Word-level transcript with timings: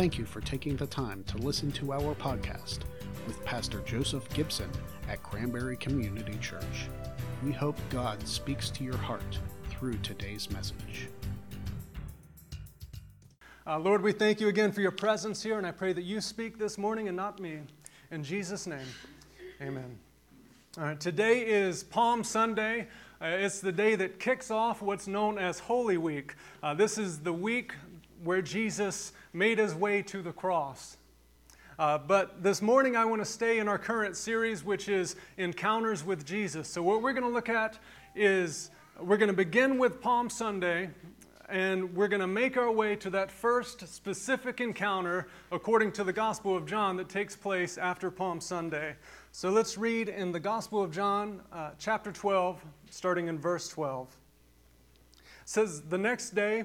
Thank 0.00 0.16
you 0.16 0.24
for 0.24 0.40
taking 0.40 0.76
the 0.76 0.86
time 0.86 1.24
to 1.24 1.36
listen 1.36 1.70
to 1.72 1.92
our 1.92 2.14
podcast 2.14 2.78
with 3.26 3.44
Pastor 3.44 3.80
Joseph 3.80 4.26
Gibson 4.32 4.70
at 5.10 5.22
Cranberry 5.22 5.76
Community 5.76 6.38
Church. 6.38 6.88
We 7.44 7.52
hope 7.52 7.76
God 7.90 8.26
speaks 8.26 8.70
to 8.70 8.82
your 8.82 8.96
heart 8.96 9.38
through 9.68 9.98
today's 9.98 10.50
message. 10.50 11.10
Uh, 13.66 13.78
Lord, 13.78 14.00
we 14.00 14.12
thank 14.12 14.40
you 14.40 14.48
again 14.48 14.72
for 14.72 14.80
your 14.80 14.90
presence 14.90 15.42
here, 15.42 15.58
and 15.58 15.66
I 15.66 15.70
pray 15.70 15.92
that 15.92 16.04
you 16.04 16.22
speak 16.22 16.56
this 16.56 16.78
morning 16.78 17.08
and 17.08 17.16
not 17.18 17.38
me. 17.38 17.58
In 18.10 18.24
Jesus' 18.24 18.66
name, 18.66 18.88
amen. 19.60 19.98
All 20.78 20.84
right, 20.84 20.98
today 20.98 21.40
is 21.40 21.84
Palm 21.84 22.24
Sunday. 22.24 22.88
Uh, 23.20 23.26
it's 23.26 23.60
the 23.60 23.70
day 23.70 23.96
that 23.96 24.18
kicks 24.18 24.50
off 24.50 24.80
what's 24.80 25.06
known 25.06 25.36
as 25.36 25.58
Holy 25.58 25.98
Week. 25.98 26.36
Uh, 26.62 26.72
this 26.72 26.96
is 26.96 27.18
the 27.18 27.34
week 27.34 27.74
where 28.24 28.40
Jesus 28.40 29.12
made 29.32 29.58
his 29.58 29.74
way 29.74 30.02
to 30.02 30.22
the 30.22 30.32
cross. 30.32 30.96
Uh, 31.78 31.96
but 31.96 32.42
this 32.42 32.60
morning, 32.60 32.94
I 32.94 33.06
want 33.06 33.22
to 33.22 33.26
stay 33.26 33.58
in 33.58 33.66
our 33.66 33.78
current 33.78 34.14
series, 34.16 34.62
which 34.62 34.88
is 34.88 35.16
Encounters 35.38 36.04
with 36.04 36.26
Jesus. 36.26 36.68
So, 36.68 36.82
what 36.82 37.00
we're 37.00 37.14
going 37.14 37.24
to 37.24 37.30
look 37.30 37.48
at 37.48 37.78
is 38.14 38.70
we're 39.00 39.16
going 39.16 39.30
to 39.30 39.32
begin 39.32 39.78
with 39.78 40.02
Palm 40.02 40.28
Sunday, 40.28 40.90
and 41.48 41.94
we're 41.96 42.08
going 42.08 42.20
to 42.20 42.26
make 42.26 42.58
our 42.58 42.70
way 42.70 42.96
to 42.96 43.08
that 43.10 43.30
first 43.30 43.88
specific 43.88 44.60
encounter, 44.60 45.28
according 45.50 45.92
to 45.92 46.04
the 46.04 46.12
Gospel 46.12 46.54
of 46.54 46.66
John, 46.66 46.98
that 46.98 47.08
takes 47.08 47.34
place 47.34 47.78
after 47.78 48.10
Palm 48.10 48.42
Sunday. 48.42 48.94
So, 49.32 49.48
let's 49.48 49.78
read 49.78 50.10
in 50.10 50.32
the 50.32 50.40
Gospel 50.40 50.82
of 50.82 50.90
John, 50.90 51.40
uh, 51.50 51.70
chapter 51.78 52.12
12, 52.12 52.62
starting 52.90 53.28
in 53.28 53.38
verse 53.38 53.70
12. 53.70 54.14
It 55.16 55.24
says, 55.46 55.80
The 55.80 55.96
next 55.96 56.30
day, 56.34 56.64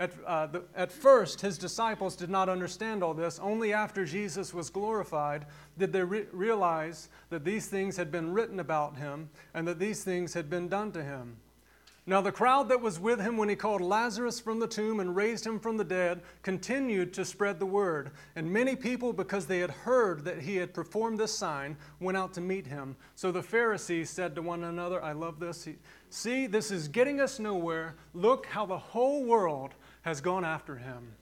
At, 0.00 0.12
uh, 0.26 0.46
the, 0.46 0.62
at 0.74 0.90
first, 0.90 1.42
his 1.42 1.58
disciples 1.58 2.16
did 2.16 2.30
not 2.30 2.48
understand 2.48 3.02
all 3.02 3.12
this. 3.12 3.38
Only 3.38 3.74
after 3.74 4.06
Jesus 4.06 4.54
was 4.54 4.70
glorified 4.70 5.44
did 5.78 5.92
they 5.92 6.02
re- 6.02 6.24
realize 6.32 7.10
that 7.28 7.44
these 7.44 7.66
things 7.66 7.98
had 7.98 8.10
been 8.10 8.32
written 8.32 8.60
about 8.60 8.96
him 8.96 9.28
and 9.52 9.68
that 9.68 9.78
these 9.78 10.02
things 10.02 10.32
had 10.32 10.48
been 10.48 10.68
done 10.68 10.90
to 10.92 11.04
him. 11.04 11.36
Now, 12.06 12.22
the 12.22 12.32
crowd 12.32 12.70
that 12.70 12.80
was 12.80 12.98
with 12.98 13.20
him 13.20 13.36
when 13.36 13.50
he 13.50 13.54
called 13.54 13.82
Lazarus 13.82 14.40
from 14.40 14.58
the 14.58 14.66
tomb 14.66 15.00
and 15.00 15.14
raised 15.14 15.46
him 15.46 15.60
from 15.60 15.76
the 15.76 15.84
dead 15.84 16.22
continued 16.42 17.12
to 17.12 17.24
spread 17.24 17.60
the 17.60 17.66
word. 17.66 18.10
And 18.34 18.50
many 18.50 18.74
people, 18.74 19.12
because 19.12 19.46
they 19.46 19.58
had 19.58 19.70
heard 19.70 20.24
that 20.24 20.40
he 20.40 20.56
had 20.56 20.72
performed 20.72 21.18
this 21.18 21.32
sign, 21.32 21.76
went 22.00 22.16
out 22.16 22.32
to 22.34 22.40
meet 22.40 22.66
him. 22.66 22.96
So 23.16 23.30
the 23.30 23.42
Pharisees 23.42 24.08
said 24.08 24.34
to 24.34 24.42
one 24.42 24.64
another, 24.64 25.04
I 25.04 25.12
love 25.12 25.38
this. 25.38 25.68
See, 26.08 26.46
this 26.46 26.70
is 26.70 26.88
getting 26.88 27.20
us 27.20 27.38
nowhere. 27.38 27.94
Look 28.14 28.46
how 28.46 28.64
the 28.64 28.78
whole 28.78 29.22
world 29.24 29.74
has 30.02 30.20
gone 30.20 30.44
after 30.44 30.76
him. 30.76 31.14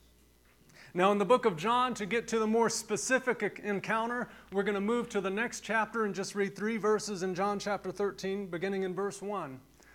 Now, 0.95 1.12
in 1.12 1.19
the 1.19 1.25
book 1.25 1.45
of 1.45 1.57
John, 1.57 1.95
to 1.95 2.07
get 2.07 2.29
to 2.29 2.39
the 2.39 2.47
more 2.47 2.71
specific 2.71 3.61
encounter, 3.62 4.29
we're 4.53 4.62
going 4.62 4.75
to 4.75 4.81
move 4.81 5.09
to 5.11 5.21
the 5.21 5.31
next 5.31 5.61
chapter 5.61 6.05
and 6.05 6.15
just 6.15 6.34
read 6.34 6.57
three 6.57 6.79
verses 6.79 7.23
in 7.23 7.34
John 7.34 7.59
chapter 7.59 7.93
13, 7.93 8.47
beginning 8.47 8.84
in 8.84 8.95
verse 8.95 9.21
1. 9.21 9.53
It 9.53 9.87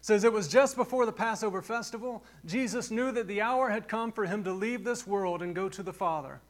says, 0.00 0.24
It 0.24 0.32
was 0.32 0.48
just 0.48 0.76
before 0.76 1.04
the 1.04 1.12
Passover 1.12 1.60
festival. 1.60 2.24
Jesus 2.46 2.90
knew 2.90 3.12
that 3.12 3.28
the 3.28 3.42
hour 3.42 3.68
had 3.68 3.86
come 3.86 4.12
for 4.12 4.24
him 4.24 4.42
to 4.44 4.52
leave 4.52 4.82
this 4.82 5.06
world 5.06 5.42
and 5.42 5.54
go 5.54 5.68
to 5.68 5.82
the 5.82 5.92
Father. 5.92 6.40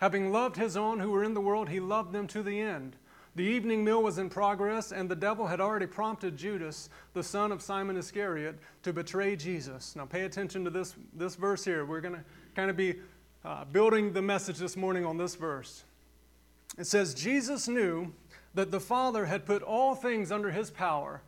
Having 0.00 0.30
loved 0.30 0.56
his 0.56 0.76
own 0.76 1.00
who 1.00 1.10
were 1.10 1.24
in 1.24 1.34
the 1.34 1.40
world, 1.40 1.68
he 1.68 1.80
loved 1.80 2.12
them 2.12 2.26
to 2.28 2.42
the 2.42 2.60
end. 2.60 2.96
The 3.36 3.44
evening 3.44 3.84
meal 3.84 4.02
was 4.02 4.18
in 4.18 4.28
progress, 4.28 4.90
and 4.90 5.08
the 5.08 5.14
devil 5.14 5.46
had 5.46 5.60
already 5.60 5.86
prompted 5.86 6.36
Judas, 6.36 6.90
the 7.14 7.22
son 7.22 7.52
of 7.52 7.62
Simon 7.62 7.96
Iscariot, 7.96 8.58
to 8.82 8.92
betray 8.92 9.36
Jesus. 9.36 9.94
Now, 9.94 10.04
pay 10.04 10.22
attention 10.22 10.64
to 10.64 10.70
this, 10.70 10.96
this 11.14 11.36
verse 11.36 11.64
here. 11.64 11.84
We're 11.84 12.00
going 12.00 12.16
to 12.16 12.24
kind 12.56 12.70
of 12.70 12.76
be 12.76 12.96
uh, 13.44 13.64
building 13.66 14.12
the 14.12 14.22
message 14.22 14.58
this 14.58 14.76
morning 14.76 15.04
on 15.04 15.16
this 15.16 15.36
verse. 15.36 15.84
It 16.76 16.86
says, 16.86 17.14
Jesus 17.14 17.68
knew 17.68 18.12
that 18.54 18.72
the 18.72 18.80
Father 18.80 19.26
had 19.26 19.46
put 19.46 19.62
all 19.62 19.94
things 19.94 20.32
under 20.32 20.50
his 20.50 20.70
power, 20.70 21.22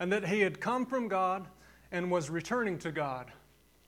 and 0.00 0.10
that 0.12 0.28
he 0.28 0.40
had 0.40 0.60
come 0.60 0.86
from 0.86 1.08
God 1.08 1.46
and 1.92 2.10
was 2.10 2.30
returning 2.30 2.78
to 2.78 2.90
God. 2.90 3.30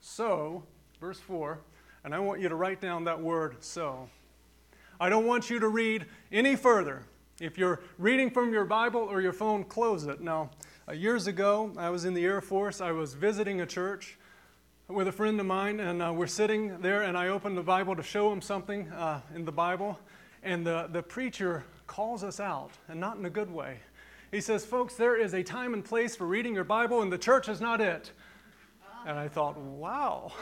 So, 0.01 0.63
verse 1.01 1.19
4, 1.21 1.59
and 2.05 2.15
I 2.15 2.19
want 2.19 2.41
you 2.41 2.51
to 2.51 2.55
write 2.55 2.83
down 2.83 3.05
that 3.05 3.21
word, 3.21 3.57
so. 3.61 4.11
I 5.01 5.09
don't 5.09 5.27
want 5.27 5.51
you 5.51 5.59
to 5.59 5.69
read 5.69 6.07
any 6.31 6.55
further. 6.55 7.03
If 7.39 7.59
you're 7.59 7.81
reading 7.99 8.31
from 8.31 8.51
your 8.51 8.65
Bible 8.65 9.01
or 9.01 9.21
your 9.21 9.35
phone, 9.35 9.65
close 9.65 10.07
it. 10.07 10.23
Now, 10.23 10.49
uh, 10.89 10.93
years 10.93 11.27
ago, 11.27 11.71
I 11.77 11.91
was 11.91 12.07
in 12.07 12.15
the 12.15 12.25
Air 12.25 12.41
Force. 12.41 12.81
I 12.81 12.93
was 12.93 13.13
visiting 13.13 13.61
a 13.61 13.67
church 13.67 14.17
with 14.89 15.07
a 15.09 15.13
friend 15.13 15.39
of 15.39 15.45
mine, 15.45 15.81
and 15.81 16.03
uh, 16.03 16.15
we're 16.15 16.29
sitting 16.29 16.81
there, 16.81 17.03
and 17.03 17.15
I 17.15 17.29
opened 17.29 17.59
the 17.59 17.63
Bible 17.63 17.95
to 17.95 18.03
show 18.03 18.33
him 18.33 18.41
something 18.41 18.91
uh, 18.91 19.21
in 19.35 19.45
the 19.45 19.53
Bible, 19.53 19.99
and 20.45 20.67
the, 20.67 20.89
the 20.91 21.03
preacher 21.03 21.63
calls 21.87 22.25
us 22.25 22.41
out, 22.41 22.71
and 22.89 22.99
not 22.99 23.19
in 23.19 23.27
a 23.27 23.31
good 23.31 23.51
way. 23.51 23.81
He 24.31 24.41
says, 24.41 24.65
Folks, 24.65 24.95
there 24.95 25.15
is 25.21 25.35
a 25.35 25.43
time 25.43 25.75
and 25.75 25.85
place 25.85 26.17
for 26.17 26.27
reading 26.27 26.55
your 26.55 26.65
Bible, 26.65 27.03
and 27.03 27.13
the 27.13 27.19
church 27.19 27.51
is 27.51 27.61
not 27.61 27.83
it. 27.83 28.13
And 29.05 29.19
I 29.19 29.29
thought, 29.29 29.59
wow. 29.59 30.33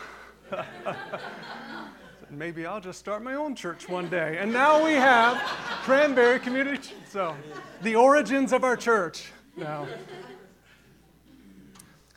maybe 2.30 2.66
I'll 2.66 2.80
just 2.80 2.98
start 2.98 3.22
my 3.22 3.34
own 3.34 3.54
church 3.54 3.88
one 3.88 4.08
day. 4.08 4.38
And 4.38 4.52
now 4.52 4.84
we 4.84 4.92
have 4.92 5.36
Cranberry 5.82 6.38
Community. 6.38 6.94
So, 7.08 7.36
the 7.82 7.96
origins 7.96 8.52
of 8.52 8.64
our 8.64 8.76
church 8.76 9.32
now. 9.56 9.86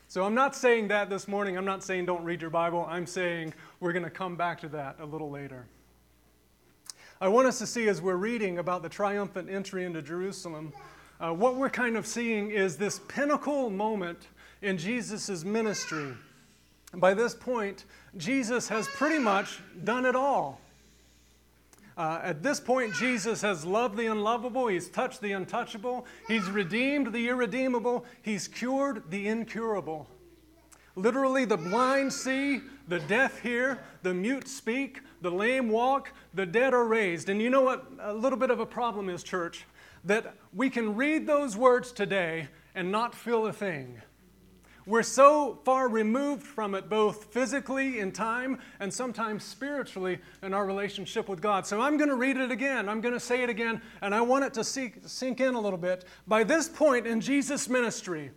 So, 0.07 0.23
I'm 0.23 0.35
not 0.35 0.55
saying 0.55 0.87
that 0.89 1.09
this 1.09 1.27
morning. 1.27 1.57
I'm 1.57 1.65
not 1.65 1.83
saying 1.83 2.05
don't 2.05 2.23
read 2.23 2.41
your 2.41 2.49
Bible. 2.49 2.85
I'm 2.89 3.05
saying 3.05 3.53
we're 3.79 3.93
going 3.93 4.03
to 4.03 4.09
come 4.09 4.35
back 4.35 4.59
to 4.61 4.67
that 4.69 4.97
a 4.99 5.05
little 5.05 5.29
later. 5.29 5.65
I 7.19 7.27
want 7.27 7.47
us 7.47 7.57
to 7.59 7.67
see 7.67 7.87
as 7.87 8.01
we're 8.01 8.15
reading 8.15 8.59
about 8.59 8.83
the 8.83 8.89
triumphant 8.89 9.49
entry 9.49 9.85
into 9.85 10.01
Jerusalem, 10.01 10.73
uh, 11.19 11.33
what 11.33 11.55
we're 11.55 11.69
kind 11.69 11.97
of 11.97 12.05
seeing 12.05 12.51
is 12.51 12.77
this 12.77 12.99
pinnacle 13.07 13.69
moment 13.69 14.27
in 14.61 14.77
Jesus' 14.77 15.43
ministry 15.43 16.13
by 16.95 17.13
this 17.13 17.33
point, 17.33 17.85
Jesus 18.15 18.69
has 18.69 18.87
pretty 18.87 19.19
much 19.19 19.59
done 19.83 20.05
it 20.05 20.15
all. 20.15 20.61
Uh, 21.97 22.19
at 22.23 22.43
this 22.43 22.59
point, 22.59 22.93
Jesus 22.93 23.41
has 23.41 23.65
loved 23.65 23.97
the 23.97 24.05
unlovable, 24.05 24.67
he's 24.67 24.87
touched 24.87 25.19
the 25.19 25.31
untouchable, 25.31 26.05
he's 26.27 26.47
redeemed 26.49 27.11
the 27.11 27.27
irredeemable, 27.27 28.05
he's 28.21 28.47
cured 28.47 29.09
the 29.09 29.27
incurable. 29.27 30.07
Literally, 30.95 31.45
the 31.45 31.57
blind 31.57 32.13
see, 32.13 32.61
the 32.87 32.99
deaf 33.01 33.39
hear, 33.41 33.79
the 34.03 34.13
mute 34.13 34.47
speak, 34.47 35.01
the 35.21 35.31
lame 35.31 35.69
walk, 35.69 36.11
the 36.33 36.45
dead 36.45 36.73
are 36.73 36.85
raised. 36.85 37.29
And 37.29 37.41
you 37.41 37.49
know 37.49 37.61
what? 37.61 37.85
A 37.99 38.13
little 38.13 38.37
bit 38.37 38.51
of 38.51 38.59
a 38.59 38.65
problem 38.65 39.09
is, 39.09 39.23
church, 39.23 39.65
that 40.03 40.35
we 40.53 40.69
can 40.69 40.95
read 40.95 41.27
those 41.27 41.57
words 41.57 41.91
today 41.91 42.47
and 42.75 42.91
not 42.91 43.13
feel 43.13 43.45
a 43.47 43.53
thing. 43.53 44.01
We're 44.87 45.03
so 45.03 45.59
far 45.65 45.89
removed 45.89 46.43
from 46.43 46.73
it, 46.73 46.87
both 46.87 47.25
physically 47.25 47.99
in 47.99 48.13
time 48.13 48.59
and 48.79 48.91
sometimes 48.91 49.43
spiritually 49.43 50.19
in 50.41 50.53
our 50.53 50.65
relationship 50.65 51.27
with 51.27 51.41
God. 51.41 51.67
So 51.67 51.81
I'm 51.81 51.97
going 51.97 52.09
to 52.09 52.15
read 52.15 52.37
it 52.37 52.51
again. 52.51 52.87
I'm 52.87 53.01
going 53.01 53.13
to 53.13 53.19
say 53.19 53.43
it 53.43 53.49
again, 53.49 53.81
and 54.01 54.15
I 54.15 54.21
want 54.21 54.45
it 54.45 54.53
to 54.53 54.63
sink 54.63 55.41
in 55.41 55.55
a 55.55 55.59
little 55.59 55.77
bit. 55.77 56.05
By 56.25 56.45
this 56.45 56.69
point 56.69 57.05
in 57.05 57.19
Jesus' 57.19 57.67
ministry, 57.67 58.31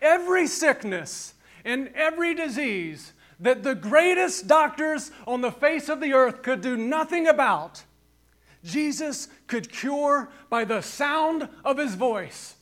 every 0.00 0.46
sickness 0.46 1.34
and 1.64 1.90
every 1.96 2.32
disease 2.36 3.12
that 3.40 3.64
the 3.64 3.74
greatest 3.74 4.46
doctors 4.46 5.10
on 5.26 5.40
the 5.40 5.50
face 5.50 5.88
of 5.88 6.00
the 6.00 6.12
earth 6.12 6.42
could 6.42 6.60
do 6.60 6.76
nothing 6.76 7.26
about, 7.26 7.82
Jesus 8.62 9.26
could 9.48 9.72
cure 9.72 10.30
by 10.48 10.64
the 10.64 10.80
sound 10.80 11.48
of 11.64 11.78
his 11.78 11.96
voice. 11.96 12.54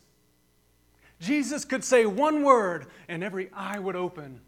Jesus 1.23 1.65
could 1.65 1.85
say 1.85 2.05
one 2.05 2.43
word 2.43 2.87
and 3.07 3.23
every 3.23 3.49
eye 3.55 3.79
would 3.79 3.95
open. 3.95 4.41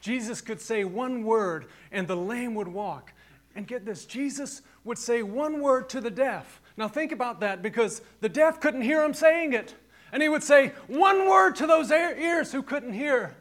Jesus 0.00 0.40
could 0.40 0.60
say 0.60 0.84
one 0.84 1.24
word 1.24 1.66
and 1.90 2.06
the 2.06 2.16
lame 2.16 2.54
would 2.54 2.68
walk. 2.68 3.12
And 3.56 3.66
get 3.66 3.84
this, 3.84 4.04
Jesus 4.04 4.62
would 4.84 4.96
say 4.96 5.24
one 5.24 5.60
word 5.60 5.88
to 5.88 6.00
the 6.00 6.10
deaf. 6.10 6.62
Now 6.76 6.86
think 6.86 7.10
about 7.10 7.40
that 7.40 7.62
because 7.62 8.00
the 8.20 8.28
deaf 8.28 8.60
couldn't 8.60 8.82
hear 8.82 9.02
him 9.02 9.12
saying 9.12 9.54
it. 9.54 9.74
And 10.12 10.22
he 10.22 10.28
would 10.28 10.44
say 10.44 10.68
one 10.86 11.28
word 11.28 11.56
to 11.56 11.66
those 11.66 11.90
ears 11.90 12.52
who 12.52 12.62
couldn't 12.62 12.92
hear. 12.92 13.34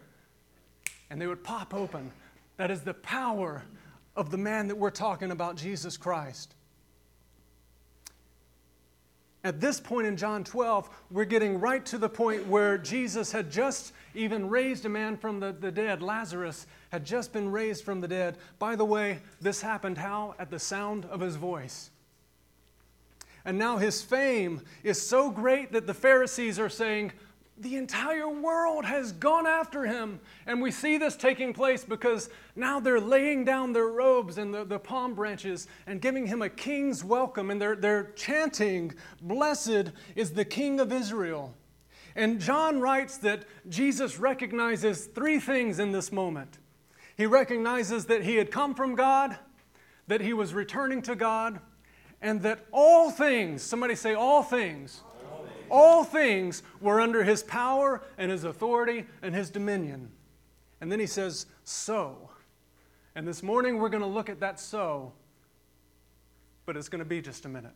And 1.11 1.21
they 1.21 1.27
would 1.27 1.43
pop 1.43 1.75
open. 1.75 2.11
That 2.57 2.71
is 2.71 2.81
the 2.81 2.95
power 2.95 3.65
of 4.15 4.31
the 4.31 4.37
man 4.37 4.67
that 4.69 4.77
we're 4.77 4.89
talking 4.89 5.29
about, 5.29 5.57
Jesus 5.57 5.95
Christ. 5.95 6.55
At 9.47 9.61
this 9.61 9.79
point 9.79 10.05
in 10.05 10.17
John 10.17 10.43
12, 10.43 10.89
we're 11.09 11.23
getting 11.23 11.61
right 11.61 11.85
to 11.85 11.97
the 11.97 12.09
point 12.09 12.45
where 12.47 12.77
Jesus 12.77 13.31
had 13.31 13.49
just 13.49 13.93
even 14.13 14.49
raised 14.49 14.85
a 14.85 14.89
man 14.89 15.15
from 15.15 15.39
the, 15.39 15.53
the 15.53 15.71
dead. 15.71 16.01
Lazarus 16.01 16.67
had 16.91 17.05
just 17.05 17.31
been 17.31 17.49
raised 17.49 17.85
from 17.85 18.01
the 18.01 18.09
dead. 18.09 18.35
By 18.59 18.75
the 18.75 18.83
way, 18.83 19.19
this 19.39 19.61
happened 19.61 19.99
how? 19.99 20.35
At 20.37 20.51
the 20.51 20.59
sound 20.59 21.05
of 21.05 21.21
his 21.21 21.37
voice. 21.37 21.91
And 23.45 23.57
now 23.57 23.77
his 23.77 24.01
fame 24.01 24.63
is 24.83 25.01
so 25.01 25.29
great 25.29 25.71
that 25.71 25.87
the 25.87 25.93
Pharisees 25.93 26.59
are 26.59 26.67
saying, 26.67 27.13
the 27.59 27.75
entire 27.75 28.29
world 28.29 28.85
has 28.85 29.11
gone 29.11 29.47
after 29.47 29.85
him. 29.85 30.19
And 30.45 30.61
we 30.61 30.71
see 30.71 30.97
this 30.97 31.15
taking 31.15 31.53
place 31.53 31.83
because 31.83 32.29
now 32.55 32.79
they're 32.79 33.01
laying 33.01 33.45
down 33.45 33.73
their 33.73 33.87
robes 33.87 34.37
and 34.37 34.53
the, 34.53 34.63
the 34.63 34.79
palm 34.79 35.15
branches 35.15 35.67
and 35.87 36.01
giving 36.01 36.27
him 36.27 36.41
a 36.41 36.49
king's 36.49 37.03
welcome. 37.03 37.49
And 37.49 37.61
they're, 37.61 37.75
they're 37.75 38.11
chanting, 38.15 38.93
Blessed 39.21 39.91
is 40.15 40.31
the 40.31 40.45
King 40.45 40.79
of 40.79 40.91
Israel. 40.91 41.53
And 42.15 42.39
John 42.39 42.79
writes 42.79 43.17
that 43.19 43.45
Jesus 43.69 44.17
recognizes 44.17 45.05
three 45.05 45.39
things 45.39 45.79
in 45.79 45.91
this 45.91 46.11
moment. 46.11 46.57
He 47.15 47.25
recognizes 47.25 48.05
that 48.05 48.23
he 48.23 48.35
had 48.35 48.51
come 48.51 48.75
from 48.75 48.95
God, 48.95 49.37
that 50.07 50.21
he 50.21 50.33
was 50.33 50.53
returning 50.53 51.01
to 51.03 51.15
God, 51.15 51.59
and 52.21 52.41
that 52.41 52.65
all 52.71 53.11
things, 53.11 53.61
somebody 53.61 53.95
say, 53.95 54.13
all 54.13 54.43
things 54.43 55.03
all 55.69 56.03
things 56.03 56.63
were 56.81 56.99
under 56.99 57.23
his 57.23 57.43
power 57.43 58.03
and 58.17 58.31
his 58.31 58.43
authority 58.43 59.05
and 59.21 59.33
his 59.33 59.49
dominion. 59.49 60.09
And 60.81 60.91
then 60.91 60.99
he 60.99 61.07
says, 61.07 61.45
So. 61.63 62.29
And 63.15 63.27
this 63.27 63.41
morning 63.41 63.79
we're 63.79 63.89
going 63.89 64.03
to 64.03 64.07
look 64.07 64.29
at 64.29 64.39
that 64.41 64.59
so, 64.59 65.11
but 66.67 66.77
it's 66.77 66.87
going 66.87 66.99
to 66.99 67.05
be 67.05 67.19
just 67.19 67.45
a 67.45 67.49
minute. 67.49 67.73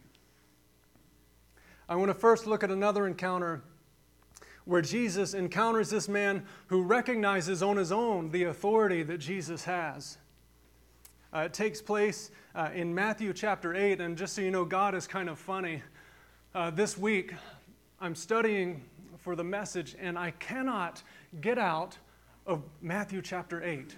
I 1.89 1.95
want 1.95 2.09
to 2.09 2.13
first 2.13 2.45
look 2.45 2.63
at 2.63 2.69
another 2.69 3.07
encounter 3.07 3.63
where 4.65 4.81
Jesus 4.81 5.33
encounters 5.33 5.89
this 5.89 6.07
man 6.07 6.45
who 6.67 6.83
recognizes 6.83 7.63
on 7.63 7.77
his 7.77 7.91
own 7.91 8.29
the 8.29 8.43
authority 8.43 9.03
that 9.03 9.17
Jesus 9.17 9.63
has. 9.65 10.17
Uh, 11.33 11.39
it 11.39 11.53
takes 11.53 11.81
place 11.81 12.29
uh, 12.53 12.69
in 12.73 12.93
Matthew 12.93 13.33
chapter 13.33 13.73
8, 13.73 14.01
and 14.01 14.17
just 14.17 14.35
so 14.35 14.41
you 14.41 14.51
know, 14.51 14.65
God 14.65 14.93
is 14.93 15.07
kind 15.07 15.29
of 15.29 15.39
funny. 15.39 15.81
Uh, 16.53 16.69
this 16.69 16.97
week, 16.97 17.33
I'm 18.03 18.15
studying 18.15 18.83
for 19.19 19.35
the 19.35 19.43
message, 19.43 19.95
and 19.99 20.17
I 20.17 20.31
cannot 20.31 21.03
get 21.39 21.59
out 21.59 21.95
of 22.47 22.63
Matthew 22.81 23.21
chapter 23.21 23.63
8. 23.63 23.95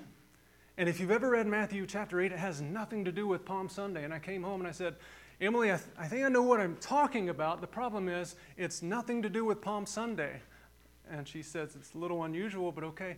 And 0.78 0.90
if 0.90 1.00
you've 1.00 1.10
ever 1.10 1.30
read 1.30 1.48
Matthew 1.48 1.86
chapter 1.86 2.20
8, 2.20 2.34
it 2.34 2.38
has 2.38 2.60
nothing 2.60 3.06
to 3.06 3.14
do 3.14 3.28
with 3.28 3.46
Palm 3.46 3.70
Sunday. 3.70 4.04
And 4.04 4.14
I 4.14 4.20
came 4.20 4.44
home 4.44 4.60
and 4.60 4.68
I 4.68 4.74
said, 4.74 4.98
Emily, 5.40 5.72
I, 5.72 5.78
th- 5.78 5.88
I 5.98 6.08
think 6.08 6.26
I 6.26 6.28
know 6.28 6.42
what 6.42 6.60
I'm 6.60 6.76
talking 6.82 7.30
about. 7.30 7.62
The 7.62 7.68
problem 7.68 8.10
is, 8.10 8.36
it's 8.58 8.82
nothing 8.82 9.22
to 9.22 9.30
do 9.30 9.46
with 9.46 9.62
Palm 9.62 9.86
Sunday. 9.86 10.42
And 11.10 11.26
she 11.26 11.42
says, 11.42 11.78
It's 11.78 11.94
a 11.94 11.98
little 11.98 12.24
unusual, 12.26 12.74
but 12.74 12.84
okay. 12.84 13.16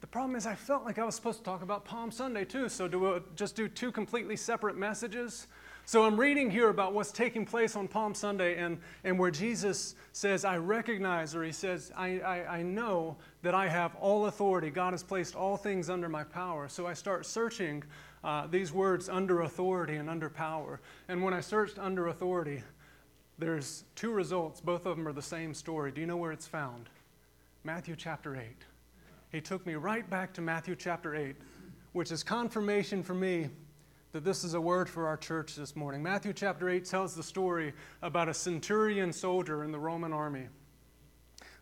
The 0.00 0.08
problem 0.08 0.34
is, 0.34 0.46
I 0.46 0.56
felt 0.56 0.84
like 0.84 0.98
I 0.98 1.04
was 1.04 1.14
supposed 1.14 1.38
to 1.38 1.44
talk 1.44 1.62
about 1.62 1.84
Palm 1.84 2.10
Sunday 2.10 2.44
too. 2.44 2.68
So, 2.68 2.88
do 2.88 2.98
we 2.98 3.20
just 3.36 3.54
do 3.54 3.68
two 3.68 3.92
completely 3.92 4.34
separate 4.34 4.76
messages? 4.76 5.46
So 5.84 6.04
I'm 6.04 6.18
reading 6.18 6.48
here 6.48 6.68
about 6.68 6.94
what's 6.94 7.10
taking 7.10 7.44
place 7.44 7.74
on 7.74 7.88
Palm 7.88 8.14
Sunday 8.14 8.56
and, 8.56 8.78
and 9.02 9.18
where 9.18 9.32
Jesus 9.32 9.96
says, 10.12 10.44
I 10.44 10.56
recognize, 10.56 11.34
or 11.34 11.42
he 11.42 11.50
says, 11.50 11.90
I, 11.96 12.20
I, 12.20 12.58
I 12.58 12.62
know 12.62 13.16
that 13.42 13.54
I 13.54 13.66
have 13.66 13.96
all 13.96 14.26
authority. 14.26 14.70
God 14.70 14.92
has 14.92 15.02
placed 15.02 15.34
all 15.34 15.56
things 15.56 15.90
under 15.90 16.08
my 16.08 16.22
power. 16.22 16.68
So 16.68 16.86
I 16.86 16.94
start 16.94 17.26
searching 17.26 17.82
uh, 18.22 18.46
these 18.46 18.72
words 18.72 19.08
under 19.08 19.42
authority 19.42 19.96
and 19.96 20.08
under 20.08 20.30
power. 20.30 20.80
And 21.08 21.20
when 21.20 21.34
I 21.34 21.40
searched 21.40 21.80
under 21.80 22.06
authority, 22.08 22.62
there's 23.38 23.82
two 23.96 24.12
results. 24.12 24.60
Both 24.60 24.86
of 24.86 24.96
them 24.96 25.08
are 25.08 25.12
the 25.12 25.20
same 25.20 25.52
story. 25.52 25.90
Do 25.90 26.00
you 26.00 26.06
know 26.06 26.16
where 26.16 26.32
it's 26.32 26.46
found? 26.46 26.90
Matthew 27.64 27.96
chapter 27.96 28.36
8. 28.36 28.44
He 29.32 29.40
took 29.40 29.66
me 29.66 29.74
right 29.74 30.08
back 30.08 30.32
to 30.34 30.40
Matthew 30.40 30.76
chapter 30.76 31.16
8, 31.16 31.34
which 31.92 32.12
is 32.12 32.22
confirmation 32.22 33.02
for 33.02 33.14
me 33.14 33.48
that 34.12 34.24
this 34.24 34.44
is 34.44 34.52
a 34.52 34.60
word 34.60 34.90
for 34.90 35.06
our 35.06 35.16
church 35.16 35.56
this 35.56 35.74
morning. 35.74 36.02
Matthew 36.02 36.34
chapter 36.34 36.68
8 36.68 36.84
tells 36.84 37.14
the 37.14 37.22
story 37.22 37.72
about 38.02 38.28
a 38.28 38.34
centurion 38.34 39.10
soldier 39.10 39.64
in 39.64 39.72
the 39.72 39.78
Roman 39.78 40.12
army 40.12 40.48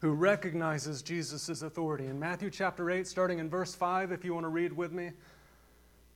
who 0.01 0.13
recognizes 0.13 1.01
Jesus' 1.01 1.63
authority. 1.63 2.07
In 2.07 2.19
Matthew 2.19 2.51
chapter 2.51 2.91
8, 2.91 3.07
starting 3.07 3.39
in 3.39 3.49
verse 3.49 3.75
5, 3.75 4.11
if 4.11 4.25
you 4.25 4.35
want 4.35 4.45
to 4.45 4.49
read 4.49 4.73
with 4.73 4.91
me, 4.91 5.13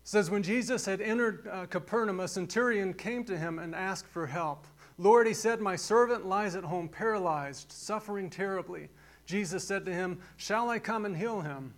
says, 0.03 0.29
When 0.29 0.43
Jesus 0.43 0.85
had 0.85 1.01
entered 1.01 1.47
uh, 1.47 1.67
Capernaum, 1.67 2.19
a 2.19 2.27
centurion 2.27 2.95
came 2.95 3.23
to 3.25 3.39
him 3.39 3.61
and 3.61 3.73
asked 3.73 4.09
for 4.09 4.27
help. 4.27 4.67
Lord, 4.99 5.29
he 5.29 5.35
said, 5.35 5.61
My 5.61 5.77
servant 5.77 6.27
lies 6.27 6.57
at 6.57 6.65
home 6.65 6.89
paralyzed, 6.89 7.71
suffering 7.71 8.29
terribly. 8.29 8.89
Jesus 9.25 9.65
said 9.65 9.85
to 9.87 9.93
him, 9.93 10.19
Shall 10.37 10.69
I 10.69 10.81
come 10.81 11.05
and 11.05 11.17
heal 11.17 11.43
him? 11.43 11.75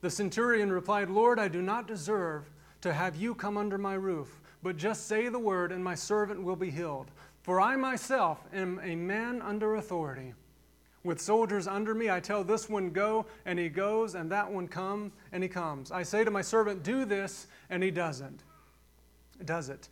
The 0.00 0.10
centurion 0.10 0.72
replied, 0.72 1.10
Lord, 1.10 1.38
I 1.38 1.48
do 1.48 1.60
not 1.60 1.86
deserve 1.86 2.50
to 2.86 2.94
have 2.94 3.16
you 3.16 3.34
come 3.34 3.56
under 3.56 3.76
my 3.76 3.94
roof, 3.94 4.40
but 4.62 4.76
just 4.76 5.08
say 5.08 5.28
the 5.28 5.38
word, 5.38 5.72
and 5.72 5.82
my 5.82 5.94
servant 5.94 6.40
will 6.40 6.54
be 6.54 6.70
healed. 6.70 7.10
For 7.42 7.60
I 7.60 7.74
myself 7.74 8.44
am 8.52 8.80
a 8.82 8.94
man 8.94 9.42
under 9.42 9.74
authority. 9.74 10.34
With 11.02 11.20
soldiers 11.20 11.66
under 11.66 11.94
me, 11.94 12.10
I 12.10 12.20
tell 12.20 12.44
this 12.44 12.68
one, 12.68 12.90
go, 12.90 13.26
and 13.44 13.58
he 13.58 13.68
goes, 13.68 14.14
and 14.14 14.30
that 14.30 14.50
one, 14.50 14.68
come, 14.68 15.10
and 15.32 15.42
he 15.42 15.48
comes. 15.48 15.90
I 15.90 16.04
say 16.04 16.22
to 16.22 16.30
my 16.30 16.42
servant, 16.42 16.84
do 16.84 17.04
this, 17.04 17.48
and 17.70 17.82
he 17.82 17.90
doesn't. 17.90 18.44
Does 19.44 19.68
it. 19.68 19.88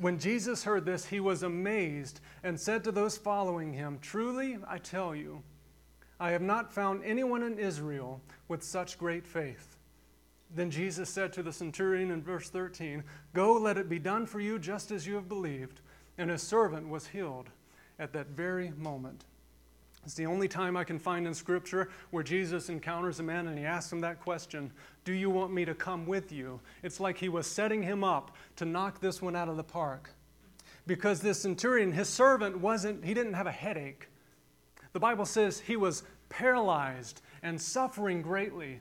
When 0.00 0.18
Jesus 0.18 0.64
heard 0.64 0.84
this, 0.84 1.06
he 1.06 1.20
was 1.20 1.44
amazed 1.44 2.20
and 2.42 2.58
said 2.58 2.82
to 2.84 2.92
those 2.92 3.16
following 3.16 3.72
him, 3.72 3.98
Truly, 4.02 4.58
I 4.66 4.78
tell 4.78 5.14
you, 5.14 5.42
I 6.18 6.32
have 6.32 6.42
not 6.42 6.72
found 6.72 7.04
anyone 7.04 7.44
in 7.44 7.56
Israel 7.56 8.20
with 8.48 8.64
such 8.64 8.98
great 8.98 9.24
faith. 9.26 9.75
Then 10.54 10.70
Jesus 10.70 11.10
said 11.10 11.32
to 11.34 11.42
the 11.42 11.52
centurion 11.52 12.10
in 12.10 12.22
verse 12.22 12.48
13, 12.48 13.02
Go, 13.34 13.54
let 13.54 13.76
it 13.76 13.88
be 13.88 13.98
done 13.98 14.26
for 14.26 14.40
you 14.40 14.58
just 14.58 14.90
as 14.90 15.06
you 15.06 15.14
have 15.14 15.28
believed. 15.28 15.80
And 16.18 16.30
his 16.30 16.42
servant 16.42 16.88
was 16.88 17.08
healed 17.08 17.50
at 17.98 18.12
that 18.12 18.28
very 18.28 18.72
moment. 18.76 19.24
It's 20.06 20.14
the 20.14 20.26
only 20.26 20.46
time 20.46 20.76
I 20.76 20.84
can 20.84 21.00
find 21.00 21.26
in 21.26 21.34
Scripture 21.34 21.90
where 22.10 22.22
Jesus 22.22 22.68
encounters 22.68 23.18
a 23.18 23.24
man 23.24 23.48
and 23.48 23.58
he 23.58 23.64
asks 23.64 23.92
him 23.92 24.00
that 24.02 24.20
question 24.20 24.70
Do 25.04 25.12
you 25.12 25.30
want 25.30 25.52
me 25.52 25.64
to 25.64 25.74
come 25.74 26.06
with 26.06 26.30
you? 26.30 26.60
It's 26.84 27.00
like 27.00 27.18
he 27.18 27.28
was 27.28 27.44
setting 27.46 27.82
him 27.82 28.04
up 28.04 28.36
to 28.54 28.64
knock 28.64 29.00
this 29.00 29.20
one 29.20 29.34
out 29.34 29.48
of 29.48 29.56
the 29.56 29.64
park. 29.64 30.12
Because 30.86 31.20
this 31.20 31.40
centurion, 31.40 31.90
his 31.90 32.08
servant, 32.08 32.56
wasn't, 32.60 33.04
he 33.04 33.14
didn't 33.14 33.32
have 33.32 33.48
a 33.48 33.52
headache. 33.52 34.06
The 34.92 35.00
Bible 35.00 35.26
says 35.26 35.58
he 35.58 35.76
was 35.76 36.04
paralyzed 36.28 37.20
and 37.42 37.60
suffering 37.60 38.22
greatly. 38.22 38.80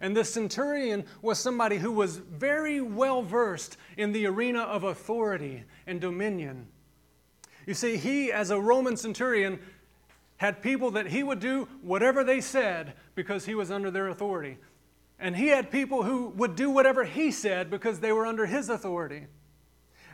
And 0.00 0.16
this 0.16 0.32
centurion 0.32 1.04
was 1.22 1.38
somebody 1.38 1.78
who 1.78 1.90
was 1.90 2.16
very 2.16 2.80
well 2.80 3.22
versed 3.22 3.76
in 3.96 4.12
the 4.12 4.26
arena 4.26 4.60
of 4.60 4.84
authority 4.84 5.64
and 5.86 6.00
dominion. 6.00 6.68
You 7.66 7.74
see, 7.74 7.96
he, 7.96 8.32
as 8.32 8.50
a 8.50 8.60
Roman 8.60 8.96
centurion, 8.96 9.58
had 10.38 10.62
people 10.62 10.92
that 10.92 11.08
he 11.08 11.22
would 11.22 11.40
do 11.40 11.68
whatever 11.82 12.24
they 12.24 12.40
said 12.40 12.94
because 13.14 13.44
he 13.44 13.54
was 13.54 13.70
under 13.70 13.90
their 13.90 14.08
authority. 14.08 14.56
And 15.18 15.36
he 15.36 15.48
had 15.48 15.70
people 15.70 16.04
who 16.04 16.28
would 16.36 16.54
do 16.54 16.70
whatever 16.70 17.04
he 17.04 17.32
said 17.32 17.70
because 17.70 17.98
they 17.98 18.12
were 18.12 18.24
under 18.24 18.46
his 18.46 18.68
authority. 18.68 19.26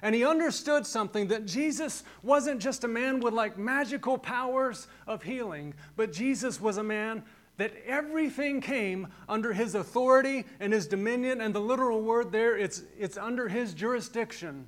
And 0.00 0.14
he 0.14 0.24
understood 0.24 0.86
something 0.86 1.28
that 1.28 1.46
Jesus 1.46 2.04
wasn't 2.22 2.60
just 2.60 2.84
a 2.84 2.88
man 2.88 3.20
with 3.20 3.34
like 3.34 3.58
magical 3.58 4.18
powers 4.18 4.86
of 5.06 5.22
healing, 5.22 5.74
but 5.96 6.12
Jesus 6.12 6.60
was 6.60 6.78
a 6.78 6.82
man 6.82 7.22
that 7.56 7.72
everything 7.86 8.60
came 8.60 9.08
under 9.28 9.52
his 9.52 9.74
authority 9.74 10.44
and 10.58 10.72
his 10.72 10.86
dominion, 10.86 11.40
and 11.40 11.54
the 11.54 11.60
literal 11.60 12.02
word 12.02 12.32
there, 12.32 12.56
it's, 12.56 12.82
it's 12.98 13.16
under 13.16 13.48
his 13.48 13.74
jurisdiction. 13.74 14.66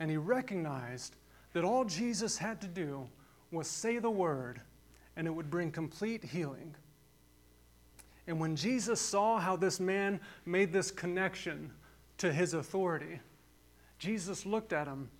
And 0.00 0.10
he 0.10 0.16
recognized 0.16 1.16
that 1.52 1.64
all 1.64 1.84
Jesus 1.84 2.38
had 2.38 2.60
to 2.62 2.66
do 2.66 3.08
was 3.50 3.66
say 3.66 3.98
the 3.98 4.10
word, 4.10 4.60
and 5.16 5.26
it 5.26 5.30
would 5.30 5.50
bring 5.50 5.70
complete 5.70 6.24
healing. 6.24 6.74
And 8.26 8.38
when 8.38 8.56
Jesus 8.56 9.00
saw 9.00 9.38
how 9.38 9.56
this 9.56 9.80
man 9.80 10.20
made 10.44 10.72
this 10.72 10.90
connection 10.90 11.72
to 12.18 12.32
his 12.32 12.54
authority, 12.54 13.20
Jesus 13.98 14.46
looked 14.46 14.72
at 14.72 14.86
him 14.86 15.10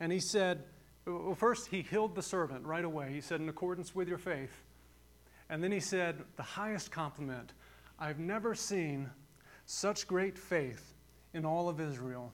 and 0.00 0.12
he 0.12 0.20
said, 0.20 0.64
well, 1.04 1.34
first, 1.34 1.66
he 1.66 1.82
healed 1.82 2.14
the 2.14 2.22
servant 2.22 2.64
right 2.64 2.84
away. 2.84 3.12
He 3.12 3.20
said, 3.20 3.40
in 3.40 3.48
accordance 3.48 3.94
with 3.94 4.08
your 4.08 4.18
faith. 4.18 4.62
And 5.52 5.62
then 5.62 5.70
he 5.70 5.80
said, 5.80 6.24
The 6.36 6.42
highest 6.42 6.90
compliment 6.90 7.52
I've 8.00 8.18
never 8.18 8.54
seen 8.54 9.10
such 9.66 10.08
great 10.08 10.38
faith 10.38 10.94
in 11.34 11.44
all 11.44 11.68
of 11.68 11.78
Israel. 11.78 12.32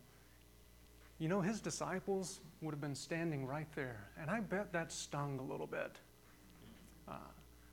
You 1.19 1.29
know, 1.29 1.41
his 1.41 1.61
disciples 1.61 2.39
would 2.63 2.71
have 2.71 2.81
been 2.81 2.95
standing 2.95 3.45
right 3.45 3.67
there. 3.75 4.09
And 4.21 4.31
I 4.31 4.39
bet 4.39 4.73
that 4.73 4.93
stung 4.93 5.41
a 5.41 5.43
little 5.43 5.67
bit. 5.67 5.97
Uh, 7.09 7.15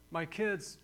my 0.10 0.26
kids, 0.26 0.80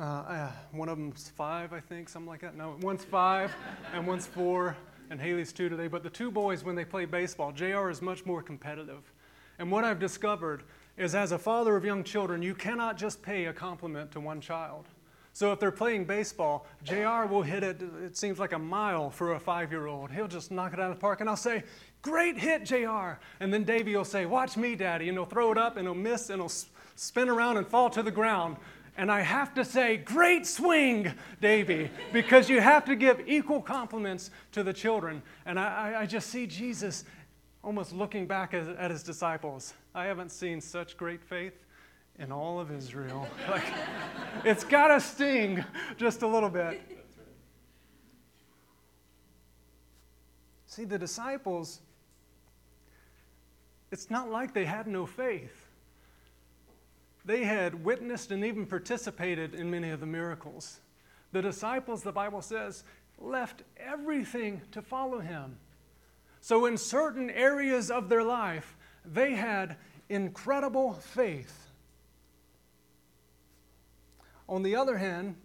uh, 0.00 0.02
uh, 0.02 0.52
one 0.72 0.88
of 0.88 0.98
them's 0.98 1.28
five, 1.28 1.72
I 1.72 1.78
think, 1.78 2.08
something 2.08 2.28
like 2.28 2.40
that. 2.40 2.56
No, 2.56 2.76
one's 2.80 3.04
five 3.04 3.54
and 3.94 4.04
one's 4.04 4.26
four. 4.26 4.76
and 5.10 5.20
Haley's 5.20 5.52
two 5.52 5.68
today, 5.68 5.86
but 5.86 6.02
the 6.02 6.10
two 6.10 6.32
boys, 6.32 6.64
when 6.64 6.74
they 6.74 6.84
play 6.84 7.04
baseball, 7.04 7.52
JR 7.52 7.88
is 7.88 8.02
much 8.02 8.26
more 8.26 8.42
competitive. 8.42 9.12
And 9.60 9.70
what 9.70 9.84
I've 9.84 10.00
discovered 10.00 10.64
is 11.00 11.14
as 11.14 11.32
a 11.32 11.38
father 11.38 11.76
of 11.76 11.84
young 11.84 12.04
children, 12.04 12.42
you 12.42 12.54
cannot 12.54 12.98
just 12.98 13.22
pay 13.22 13.46
a 13.46 13.52
compliment 13.54 14.12
to 14.12 14.20
one 14.20 14.40
child. 14.40 14.84
So 15.32 15.50
if 15.50 15.58
they're 15.58 15.70
playing 15.70 16.04
baseball, 16.04 16.66
JR 16.84 17.24
will 17.24 17.42
hit 17.42 17.62
it, 17.62 17.80
it 18.04 18.18
seems 18.18 18.38
like 18.38 18.52
a 18.52 18.58
mile 18.58 19.08
for 19.08 19.32
a 19.32 19.40
five 19.40 19.70
year 19.70 19.86
old. 19.86 20.10
He'll 20.10 20.28
just 20.28 20.50
knock 20.50 20.74
it 20.74 20.80
out 20.80 20.90
of 20.90 20.96
the 20.96 21.00
park, 21.00 21.20
and 21.20 21.30
I'll 21.30 21.36
say, 21.36 21.64
Great 22.02 22.36
hit, 22.38 22.64
JR. 22.64 23.18
And 23.40 23.52
then 23.52 23.64
Davey 23.64 23.96
will 23.96 24.04
say, 24.04 24.26
Watch 24.26 24.58
me, 24.58 24.74
Daddy. 24.74 25.08
And 25.08 25.16
he'll 25.16 25.24
throw 25.24 25.50
it 25.52 25.58
up, 25.58 25.78
and 25.78 25.86
he'll 25.86 25.94
miss, 25.94 26.28
and 26.28 26.42
he'll 26.42 26.52
spin 26.96 27.30
around 27.30 27.56
and 27.56 27.66
fall 27.66 27.88
to 27.90 28.02
the 28.02 28.10
ground. 28.10 28.56
And 28.96 29.10
I 29.10 29.20
have 29.20 29.54
to 29.54 29.64
say, 29.64 29.96
Great 29.96 30.46
swing, 30.46 31.10
Davey, 31.40 31.90
because 32.12 32.50
you 32.50 32.60
have 32.60 32.84
to 32.86 32.94
give 32.94 33.22
equal 33.26 33.62
compliments 33.62 34.30
to 34.52 34.62
the 34.62 34.72
children. 34.74 35.22
And 35.46 35.58
I, 35.58 36.00
I 36.00 36.06
just 36.06 36.28
see 36.28 36.46
Jesus 36.46 37.04
almost 37.62 37.92
looking 37.92 38.26
back 38.26 38.54
at, 38.54 38.68
at 38.76 38.90
his 38.90 39.02
disciples. 39.02 39.74
I 39.94 40.04
haven't 40.04 40.30
seen 40.30 40.60
such 40.60 40.96
great 40.96 41.22
faith 41.22 41.64
in 42.18 42.32
all 42.32 42.60
of 42.60 42.70
Israel. 42.70 43.26
like, 43.48 43.64
it's 44.44 44.64
got 44.64 44.88
to 44.88 45.00
sting 45.00 45.64
just 45.96 46.22
a 46.22 46.26
little 46.26 46.50
bit. 46.50 46.80
See, 50.66 50.84
the 50.84 50.98
disciples, 50.98 51.80
it's 53.90 54.08
not 54.08 54.30
like 54.30 54.54
they 54.54 54.64
had 54.64 54.86
no 54.86 55.04
faith. 55.04 55.66
They 57.24 57.44
had 57.44 57.84
witnessed 57.84 58.30
and 58.30 58.44
even 58.44 58.66
participated 58.66 59.54
in 59.54 59.70
many 59.70 59.90
of 59.90 60.00
the 60.00 60.06
miracles. 60.06 60.80
The 61.32 61.42
disciples, 61.42 62.02
the 62.02 62.12
Bible 62.12 62.40
says, 62.40 62.84
left 63.18 63.62
everything 63.76 64.62
to 64.72 64.80
follow 64.80 65.18
him. 65.18 65.56
So, 66.40 66.66
in 66.66 66.76
certain 66.76 67.30
areas 67.30 67.90
of 67.90 68.08
their 68.08 68.24
life, 68.24 68.76
they 69.04 69.34
had 69.34 69.76
incredible 70.08 70.94
faith. 70.94 71.68
On 74.48 74.62
the 74.62 74.74
other 74.74 74.96
hand, 74.98 75.36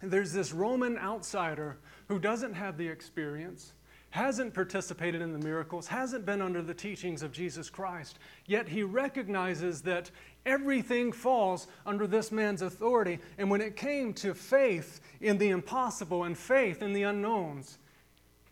there's 0.00 0.32
this 0.32 0.52
Roman 0.52 0.96
outsider 0.98 1.78
who 2.08 2.18
doesn't 2.18 2.54
have 2.54 2.76
the 2.76 2.88
experience, 2.88 3.72
hasn't 4.10 4.54
participated 4.54 5.22
in 5.22 5.32
the 5.32 5.38
miracles, 5.38 5.86
hasn't 5.86 6.24
been 6.24 6.40
under 6.40 6.62
the 6.62 6.74
teachings 6.74 7.22
of 7.22 7.32
Jesus 7.32 7.68
Christ, 7.68 8.18
yet 8.46 8.68
he 8.68 8.82
recognizes 8.82 9.82
that 9.82 10.10
everything 10.46 11.12
falls 11.12 11.68
under 11.86 12.06
this 12.06 12.32
man's 12.32 12.62
authority. 12.62 13.18
And 13.38 13.50
when 13.50 13.60
it 13.60 13.76
came 13.76 14.12
to 14.14 14.34
faith 14.34 15.00
in 15.20 15.38
the 15.38 15.50
impossible 15.50 16.24
and 16.24 16.36
faith 16.36 16.82
in 16.82 16.92
the 16.92 17.04
unknowns, 17.04 17.78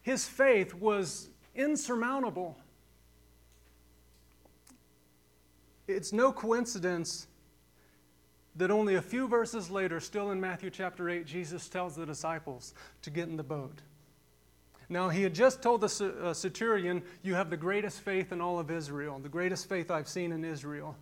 his 0.03 0.27
faith 0.27 0.75
was 0.75 1.31
insurmountable. 1.55 2.57
It's 5.89 6.13
no 6.13 6.33
coincidence 6.33 7.27
that 8.57 8.71
only 8.71 8.97
a 8.97 9.03
few 9.03 9.29
verses 9.29 9.71
later, 9.71 10.01
still 10.01 10.31
in 10.31 10.41
Matthew 10.41 10.71
chapter 10.71 11.09
8, 11.09 11.27
Jesus 11.27 11.69
tells 11.69 11.97
the 11.97 12.07
disciples 12.07 12.75
to 13.03 13.11
get 13.11 13.29
in 13.29 13.37
the 13.37 13.43
boat. 13.43 13.81
Now, 14.89 15.09
he 15.09 15.23
had 15.23 15.35
just 15.35 15.63
told 15.63 15.83
the 15.83 16.15
uh, 16.23 16.35
centurion, 16.35 17.03
You 17.23 17.35
have 17.35 17.49
the 17.49 17.57
greatest 17.57 18.01
faith 18.01 18.33
in 18.33 18.41
all 18.41 18.59
of 18.59 18.71
Israel, 18.71 19.21
the 19.21 19.29
greatest 19.29 19.69
faith 19.69 19.91
I've 19.91 20.09
seen 20.09 20.33
in 20.33 20.45
Israel. 20.45 20.97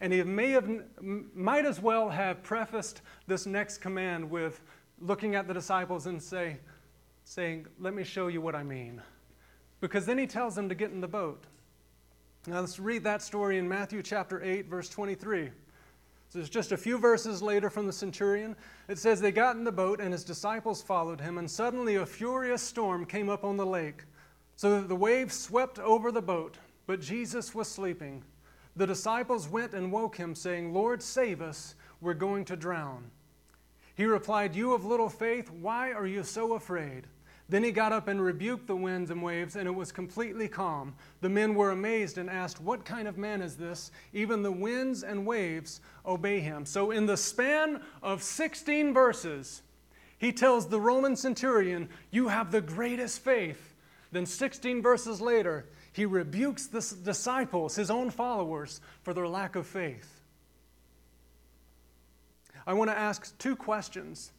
And 0.00 0.12
he 0.12 0.22
may 0.22 0.50
have, 0.50 0.68
might 1.00 1.66
as 1.66 1.80
well 1.80 2.08
have 2.08 2.42
prefaced 2.42 3.02
this 3.26 3.46
next 3.46 3.78
command 3.78 4.28
with 4.30 4.60
looking 5.00 5.34
at 5.34 5.48
the 5.48 5.54
disciples 5.54 6.06
and 6.06 6.22
say, 6.22 6.58
saying, 7.24 7.66
Let 7.80 7.94
me 7.94 8.04
show 8.04 8.28
you 8.28 8.40
what 8.40 8.54
I 8.54 8.62
mean. 8.62 9.02
Because 9.84 10.06
then 10.06 10.16
he 10.16 10.26
tells 10.26 10.54
them 10.54 10.70
to 10.70 10.74
get 10.74 10.92
in 10.92 11.02
the 11.02 11.06
boat. 11.06 11.44
Now 12.46 12.60
let's 12.60 12.78
read 12.78 13.04
that 13.04 13.20
story 13.20 13.58
in 13.58 13.68
Matthew 13.68 14.02
chapter 14.02 14.42
8, 14.42 14.64
verse 14.64 14.88
23. 14.88 15.50
So 16.30 16.38
it's 16.38 16.48
just 16.48 16.72
a 16.72 16.76
few 16.78 16.96
verses 16.96 17.42
later 17.42 17.68
from 17.68 17.86
the 17.86 17.92
centurion. 17.92 18.56
It 18.88 18.96
says, 18.96 19.20
They 19.20 19.30
got 19.30 19.56
in 19.56 19.64
the 19.64 19.70
boat, 19.70 20.00
and 20.00 20.10
his 20.10 20.24
disciples 20.24 20.80
followed 20.80 21.20
him, 21.20 21.36
and 21.36 21.50
suddenly 21.50 21.96
a 21.96 22.06
furious 22.06 22.62
storm 22.62 23.04
came 23.04 23.28
up 23.28 23.44
on 23.44 23.58
the 23.58 23.66
lake, 23.66 24.04
so 24.56 24.80
that 24.80 24.88
the 24.88 24.96
waves 24.96 25.38
swept 25.38 25.78
over 25.78 26.10
the 26.10 26.22
boat. 26.22 26.56
But 26.86 27.02
Jesus 27.02 27.54
was 27.54 27.68
sleeping. 27.68 28.24
The 28.76 28.86
disciples 28.86 29.50
went 29.50 29.74
and 29.74 29.92
woke 29.92 30.16
him, 30.16 30.34
saying, 30.34 30.72
Lord, 30.72 31.02
save 31.02 31.42
us, 31.42 31.74
we're 32.00 32.14
going 32.14 32.46
to 32.46 32.56
drown. 32.56 33.10
He 33.96 34.06
replied, 34.06 34.56
You 34.56 34.72
of 34.72 34.86
little 34.86 35.10
faith, 35.10 35.50
why 35.50 35.92
are 35.92 36.06
you 36.06 36.22
so 36.22 36.54
afraid? 36.54 37.06
Then 37.48 37.62
he 37.62 37.72
got 37.72 37.92
up 37.92 38.08
and 38.08 38.22
rebuked 38.22 38.66
the 38.66 38.76
winds 38.76 39.10
and 39.10 39.22
waves, 39.22 39.56
and 39.56 39.68
it 39.68 39.74
was 39.74 39.92
completely 39.92 40.48
calm. 40.48 40.94
The 41.20 41.28
men 41.28 41.54
were 41.54 41.70
amazed 41.70 42.16
and 42.16 42.30
asked, 42.30 42.60
What 42.60 42.86
kind 42.86 43.06
of 43.06 43.18
man 43.18 43.42
is 43.42 43.56
this? 43.56 43.90
Even 44.14 44.42
the 44.42 44.52
winds 44.52 45.02
and 45.02 45.26
waves 45.26 45.80
obey 46.06 46.40
him. 46.40 46.64
So, 46.64 46.90
in 46.90 47.04
the 47.04 47.18
span 47.18 47.82
of 48.02 48.22
16 48.22 48.94
verses, 48.94 49.62
he 50.16 50.32
tells 50.32 50.68
the 50.68 50.80
Roman 50.80 51.16
centurion, 51.16 51.90
You 52.10 52.28
have 52.28 52.50
the 52.50 52.62
greatest 52.62 53.20
faith. 53.20 53.74
Then, 54.10 54.24
16 54.24 54.80
verses 54.80 55.20
later, 55.20 55.66
he 55.92 56.06
rebukes 56.06 56.66
the 56.66 56.80
disciples, 57.04 57.76
his 57.76 57.90
own 57.90 58.10
followers, 58.10 58.80
for 59.02 59.12
their 59.12 59.28
lack 59.28 59.54
of 59.54 59.66
faith. 59.66 60.22
I 62.66 62.72
want 62.72 62.90
to 62.90 62.98
ask 62.98 63.36
two 63.38 63.54
questions 63.54 64.32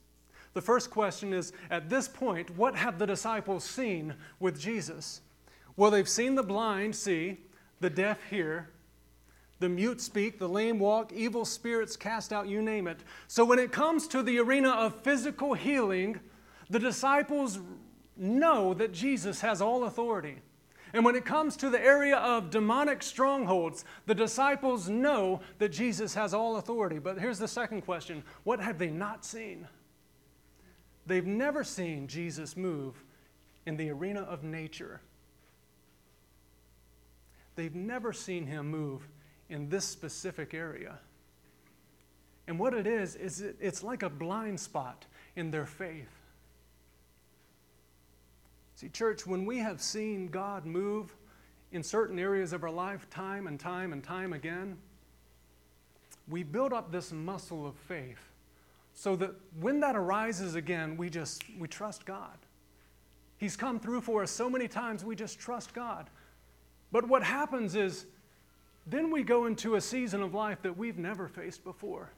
the 0.55 0.61
first 0.61 0.89
question 0.89 1.33
is 1.33 1.51
at 1.69 1.89
this 1.89 2.07
point, 2.07 2.49
what 2.57 2.75
have 2.75 2.97
the 2.97 3.05
disciples 3.05 3.63
seen 3.65 4.15
with 4.39 4.57
Jesus? 4.57 5.19
Well, 5.75 5.91
they've 5.91 6.07
seen 6.07 6.35
the 6.35 6.43
blind 6.43 6.95
see, 6.95 7.41
the 7.81 7.89
deaf 7.89 8.23
hear, 8.29 8.69
the 9.59 9.67
mute 9.67 9.99
speak, 9.99 10.39
the 10.39 10.47
lame 10.47 10.79
walk, 10.79 11.11
evil 11.11 11.43
spirits 11.43 11.97
cast 11.97 12.31
out, 12.31 12.47
you 12.47 12.61
name 12.61 12.87
it. 12.87 13.01
So 13.27 13.43
when 13.43 13.59
it 13.59 13.73
comes 13.73 14.07
to 14.07 14.23
the 14.23 14.39
arena 14.39 14.69
of 14.69 14.95
physical 15.01 15.53
healing, 15.53 16.21
the 16.69 16.79
disciples 16.79 17.59
know 18.15 18.73
that 18.75 18.93
Jesus 18.93 19.41
has 19.41 19.61
all 19.61 19.83
authority. 19.83 20.37
And 20.93 21.03
when 21.03 21.17
it 21.17 21.25
comes 21.25 21.57
to 21.57 21.69
the 21.69 21.81
area 21.81 22.15
of 22.15 22.49
demonic 22.49 23.03
strongholds, 23.03 23.83
the 24.05 24.15
disciples 24.15 24.87
know 24.87 25.41
that 25.59 25.73
Jesus 25.73 26.13
has 26.13 26.33
all 26.33 26.55
authority. 26.55 26.99
But 26.99 27.19
here's 27.19 27.39
the 27.39 27.47
second 27.49 27.81
question 27.81 28.23
what 28.45 28.61
have 28.61 28.77
they 28.77 28.89
not 28.89 29.25
seen? 29.25 29.67
They've 31.05 31.25
never 31.25 31.63
seen 31.63 32.07
Jesus 32.07 32.57
move 32.57 33.03
in 33.65 33.77
the 33.77 33.89
arena 33.91 34.21
of 34.21 34.43
nature. 34.43 35.01
They've 37.55 37.75
never 37.75 38.11
seen 38.11 38.47
him 38.47 38.69
move 38.69 39.07
in 39.49 39.69
this 39.69 39.85
specific 39.85 40.53
area. 40.53 40.99
And 42.47 42.59
what 42.59 42.73
it 42.73 42.85
is, 42.85 43.15
is 43.15 43.41
it's 43.41 43.83
like 43.83 44.03
a 44.03 44.09
blind 44.09 44.59
spot 44.59 45.05
in 45.35 45.51
their 45.51 45.65
faith. 45.65 46.09
See, 48.75 48.89
church, 48.89 49.25
when 49.25 49.45
we 49.45 49.59
have 49.59 49.81
seen 49.81 50.27
God 50.27 50.65
move 50.65 51.15
in 51.71 51.81
certain 51.81 52.19
areas 52.19 52.51
of 52.53 52.63
our 52.63 52.71
life 52.71 53.09
time 53.09 53.47
and 53.47 53.59
time 53.59 53.93
and 53.93 54.03
time 54.03 54.33
again, 54.33 54.77
we 56.27 56.43
build 56.43 56.73
up 56.73 56.91
this 56.91 57.11
muscle 57.11 57.65
of 57.65 57.75
faith 57.75 58.34
so 58.95 59.15
that 59.17 59.31
when 59.59 59.81
that 59.81 59.95
arises 59.95 60.55
again, 60.55 60.97
we 60.97 61.09
just 61.09 61.43
we 61.59 61.67
trust 61.67 62.05
God. 62.05 62.37
He's 63.37 63.57
come 63.57 63.79
through 63.79 64.01
for 64.01 64.23
us 64.23 64.31
so 64.31 64.49
many 64.49 64.67
times, 64.67 65.03
we 65.03 65.15
just 65.15 65.37
trust 65.37 65.73
God. 65.73 66.09
But 66.91 67.07
what 67.07 67.21
happens 67.21 67.75
is 67.75 68.05
then 68.87 69.11
we 69.11 69.23
go 69.23 69.45
into 69.45 69.75
a 69.75 69.81
season 69.81 70.23
of 70.23 70.33
life 70.33 70.61
that 70.61 70.77
we've 70.77 70.97
never 70.97 71.27
faced 71.27 71.63
before, 71.65 72.09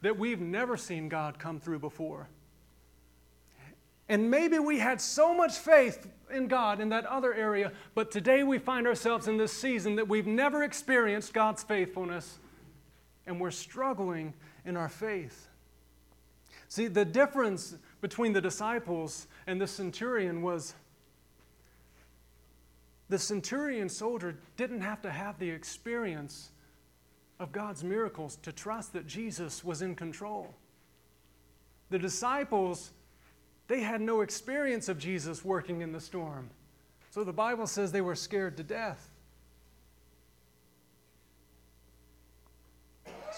that 0.00 0.18
we've 0.18 0.40
never 0.40 0.76
seen 0.76 1.08
God 1.10 1.38
come 1.38 1.60
through 1.60 1.80
before. 1.80 2.28
And 4.08 4.30
maybe 4.30 4.58
we 4.58 4.78
had 4.78 5.02
so 5.02 5.34
much 5.34 5.58
faith 5.58 6.08
in 6.32 6.48
God 6.48 6.80
in 6.80 6.88
that 6.88 7.04
other 7.04 7.34
area, 7.34 7.72
but 7.94 8.10
today 8.10 8.42
we 8.42 8.58
find 8.58 8.86
ourselves 8.86 9.28
in 9.28 9.36
this 9.36 9.52
season 9.52 9.96
that 9.96 10.08
we've 10.08 10.26
never 10.26 10.62
experienced 10.62 11.34
God's 11.34 11.62
faithfulness, 11.62 12.38
and 13.26 13.38
we're 13.38 13.50
struggling 13.50 14.32
in 14.64 14.78
our 14.78 14.88
faith. 14.88 15.48
See, 16.68 16.86
the 16.86 17.04
difference 17.04 17.76
between 18.00 18.32
the 18.32 18.40
disciples 18.40 19.26
and 19.46 19.60
the 19.60 19.66
centurion 19.66 20.42
was 20.42 20.74
the 23.08 23.18
centurion 23.18 23.88
soldier 23.88 24.36
didn't 24.56 24.82
have 24.82 25.00
to 25.02 25.10
have 25.10 25.38
the 25.38 25.48
experience 25.48 26.50
of 27.40 27.52
God's 27.52 27.82
miracles 27.82 28.36
to 28.42 28.52
trust 28.52 28.92
that 28.92 29.06
Jesus 29.06 29.64
was 29.64 29.80
in 29.80 29.94
control. 29.94 30.54
The 31.88 31.98
disciples, 31.98 32.90
they 33.66 33.80
had 33.80 34.02
no 34.02 34.20
experience 34.20 34.90
of 34.90 34.98
Jesus 34.98 35.42
working 35.42 35.80
in 35.80 35.92
the 35.92 36.00
storm. 36.00 36.50
So 37.10 37.24
the 37.24 37.32
Bible 37.32 37.66
says 37.66 37.92
they 37.92 38.02
were 38.02 38.14
scared 38.14 38.58
to 38.58 38.62
death. 38.62 39.08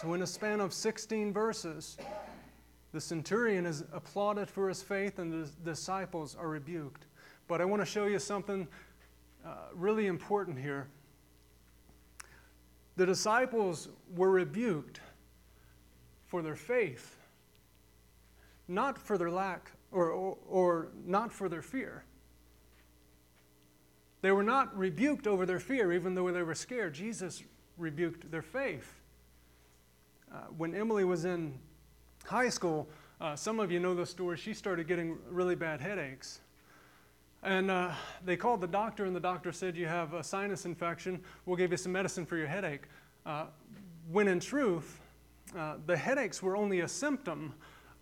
So, 0.00 0.14
in 0.14 0.22
a 0.22 0.26
span 0.26 0.60
of 0.60 0.72
16 0.72 1.30
verses, 1.30 1.98
the 2.92 3.00
centurion 3.00 3.66
is 3.66 3.84
applauded 3.92 4.48
for 4.48 4.68
his 4.68 4.82
faith, 4.82 5.18
and 5.18 5.32
the 5.32 5.50
disciples 5.64 6.36
are 6.38 6.48
rebuked. 6.48 7.06
but 7.46 7.60
I 7.60 7.64
want 7.64 7.82
to 7.82 7.86
show 7.86 8.06
you 8.06 8.18
something 8.18 8.68
uh, 9.44 9.48
really 9.74 10.06
important 10.06 10.58
here. 10.58 10.86
The 12.96 13.06
disciples 13.06 13.88
were 14.14 14.30
rebuked 14.30 15.00
for 16.26 16.42
their 16.42 16.56
faith, 16.56 17.16
not 18.68 18.98
for 18.98 19.18
their 19.18 19.30
lack 19.30 19.72
or, 19.90 20.10
or, 20.10 20.38
or 20.48 20.88
not 21.04 21.32
for 21.32 21.48
their 21.48 21.62
fear. 21.62 22.04
They 24.22 24.32
were 24.32 24.42
not 24.42 24.76
rebuked 24.76 25.26
over 25.26 25.46
their 25.46 25.60
fear, 25.60 25.92
even 25.92 26.14
though 26.14 26.30
they 26.30 26.42
were 26.42 26.54
scared. 26.54 26.94
Jesus 26.94 27.42
rebuked 27.78 28.30
their 28.30 28.42
faith. 28.42 29.00
Uh, 30.32 30.42
when 30.56 30.74
Emily 30.74 31.04
was 31.04 31.24
in 31.24 31.58
high 32.24 32.48
school, 32.48 32.88
uh, 33.20 33.36
some 33.36 33.60
of 33.60 33.70
you 33.70 33.80
know 33.80 33.94
the 33.94 34.06
story, 34.06 34.36
she 34.36 34.54
started 34.54 34.88
getting 34.88 35.18
really 35.30 35.54
bad 35.54 35.80
headaches. 35.80 36.40
And 37.42 37.70
uh, 37.70 37.92
they 38.24 38.36
called 38.36 38.60
the 38.60 38.66
doctor, 38.66 39.04
and 39.04 39.16
the 39.16 39.20
doctor 39.20 39.52
said, 39.52 39.76
You 39.76 39.86
have 39.86 40.12
a 40.14 40.22
sinus 40.22 40.66
infection. 40.66 41.22
We'll 41.46 41.56
give 41.56 41.70
you 41.70 41.76
some 41.76 41.92
medicine 41.92 42.26
for 42.26 42.36
your 42.36 42.46
headache. 42.46 42.82
Uh, 43.24 43.46
when 44.10 44.28
in 44.28 44.40
truth, 44.40 45.00
uh, 45.56 45.76
the 45.86 45.96
headaches 45.96 46.42
were 46.42 46.56
only 46.56 46.80
a 46.80 46.88
symptom 46.88 47.54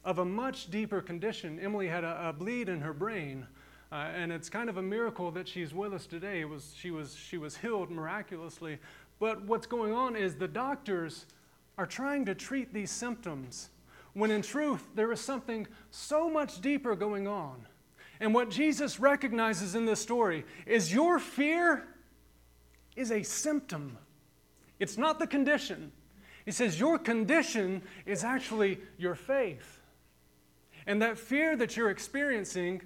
of 0.04 0.18
a 0.18 0.24
much 0.24 0.70
deeper 0.70 1.00
condition. 1.00 1.58
Emily 1.60 1.86
had 1.86 2.04
a, 2.04 2.28
a 2.28 2.32
bleed 2.32 2.68
in 2.68 2.80
her 2.80 2.92
brain. 2.92 3.46
Uh, 3.90 4.10
and 4.14 4.30
it's 4.30 4.50
kind 4.50 4.68
of 4.68 4.76
a 4.76 4.82
miracle 4.82 5.30
that 5.30 5.48
she's 5.48 5.72
with 5.72 5.94
us 5.94 6.06
today. 6.06 6.40
It 6.40 6.48
was, 6.48 6.74
she, 6.76 6.90
was, 6.90 7.16
she 7.16 7.38
was 7.38 7.56
healed 7.56 7.90
miraculously. 7.90 8.78
But 9.18 9.42
what's 9.44 9.66
going 9.66 9.92
on 9.92 10.14
is 10.14 10.34
the 10.34 10.48
doctors 10.48 11.26
are 11.78 11.86
trying 11.86 12.24
to 12.26 12.34
treat 12.34 12.74
these 12.74 12.90
symptoms 12.90 13.70
when 14.14 14.30
in 14.30 14.42
truth 14.42 14.86
there 14.94 15.12
is 15.12 15.20
something 15.20 15.66
so 15.90 16.28
much 16.30 16.60
deeper 16.60 16.94
going 16.96 17.26
on. 17.26 17.66
And 18.20 18.34
what 18.34 18.50
Jesus 18.50 18.98
recognizes 18.98 19.74
in 19.74 19.84
this 19.84 20.00
story 20.00 20.44
is 20.66 20.92
your 20.92 21.18
fear 21.18 21.86
is 22.96 23.12
a 23.12 23.22
symptom, 23.22 23.96
it's 24.80 24.98
not 24.98 25.18
the 25.18 25.26
condition. 25.26 25.92
He 26.44 26.52
says 26.52 26.80
your 26.80 26.98
condition 26.98 27.82
is 28.06 28.24
actually 28.24 28.80
your 28.96 29.14
faith. 29.14 29.80
And 30.86 31.02
that 31.02 31.18
fear 31.18 31.54
that 31.56 31.76
you're 31.76 31.90
experiencing 31.90 32.80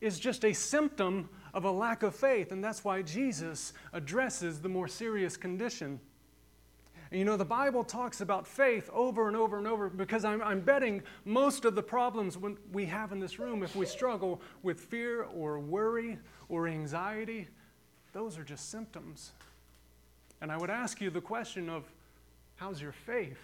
is 0.00 0.18
just 0.18 0.44
a 0.46 0.54
symptom 0.54 1.28
of 1.52 1.64
a 1.64 1.70
lack 1.70 2.02
of 2.02 2.14
faith. 2.14 2.50
And 2.52 2.64
that's 2.64 2.82
why 2.82 3.02
Jesus 3.02 3.74
addresses 3.92 4.60
the 4.60 4.70
more 4.70 4.88
serious 4.88 5.36
condition. 5.36 6.00
And 7.10 7.18
you 7.18 7.24
know, 7.24 7.36
the 7.36 7.44
Bible 7.44 7.82
talks 7.82 8.20
about 8.20 8.46
faith 8.46 8.88
over 8.92 9.26
and 9.26 9.36
over 9.36 9.58
and 9.58 9.66
over 9.66 9.88
because 9.88 10.24
I'm, 10.24 10.40
I'm 10.42 10.60
betting 10.60 11.02
most 11.24 11.64
of 11.64 11.74
the 11.74 11.82
problems 11.82 12.38
we 12.72 12.86
have 12.86 13.10
in 13.10 13.18
this 13.18 13.38
room, 13.38 13.62
if 13.62 13.74
we 13.74 13.84
struggle 13.84 14.40
with 14.62 14.78
fear 14.78 15.24
or 15.24 15.58
worry 15.58 16.18
or 16.48 16.68
anxiety, 16.68 17.48
those 18.12 18.38
are 18.38 18.44
just 18.44 18.70
symptoms. 18.70 19.32
And 20.40 20.52
I 20.52 20.56
would 20.56 20.70
ask 20.70 21.00
you 21.00 21.10
the 21.10 21.20
question 21.20 21.68
of 21.68 21.84
how's 22.56 22.80
your 22.80 22.92
faith? 22.92 23.38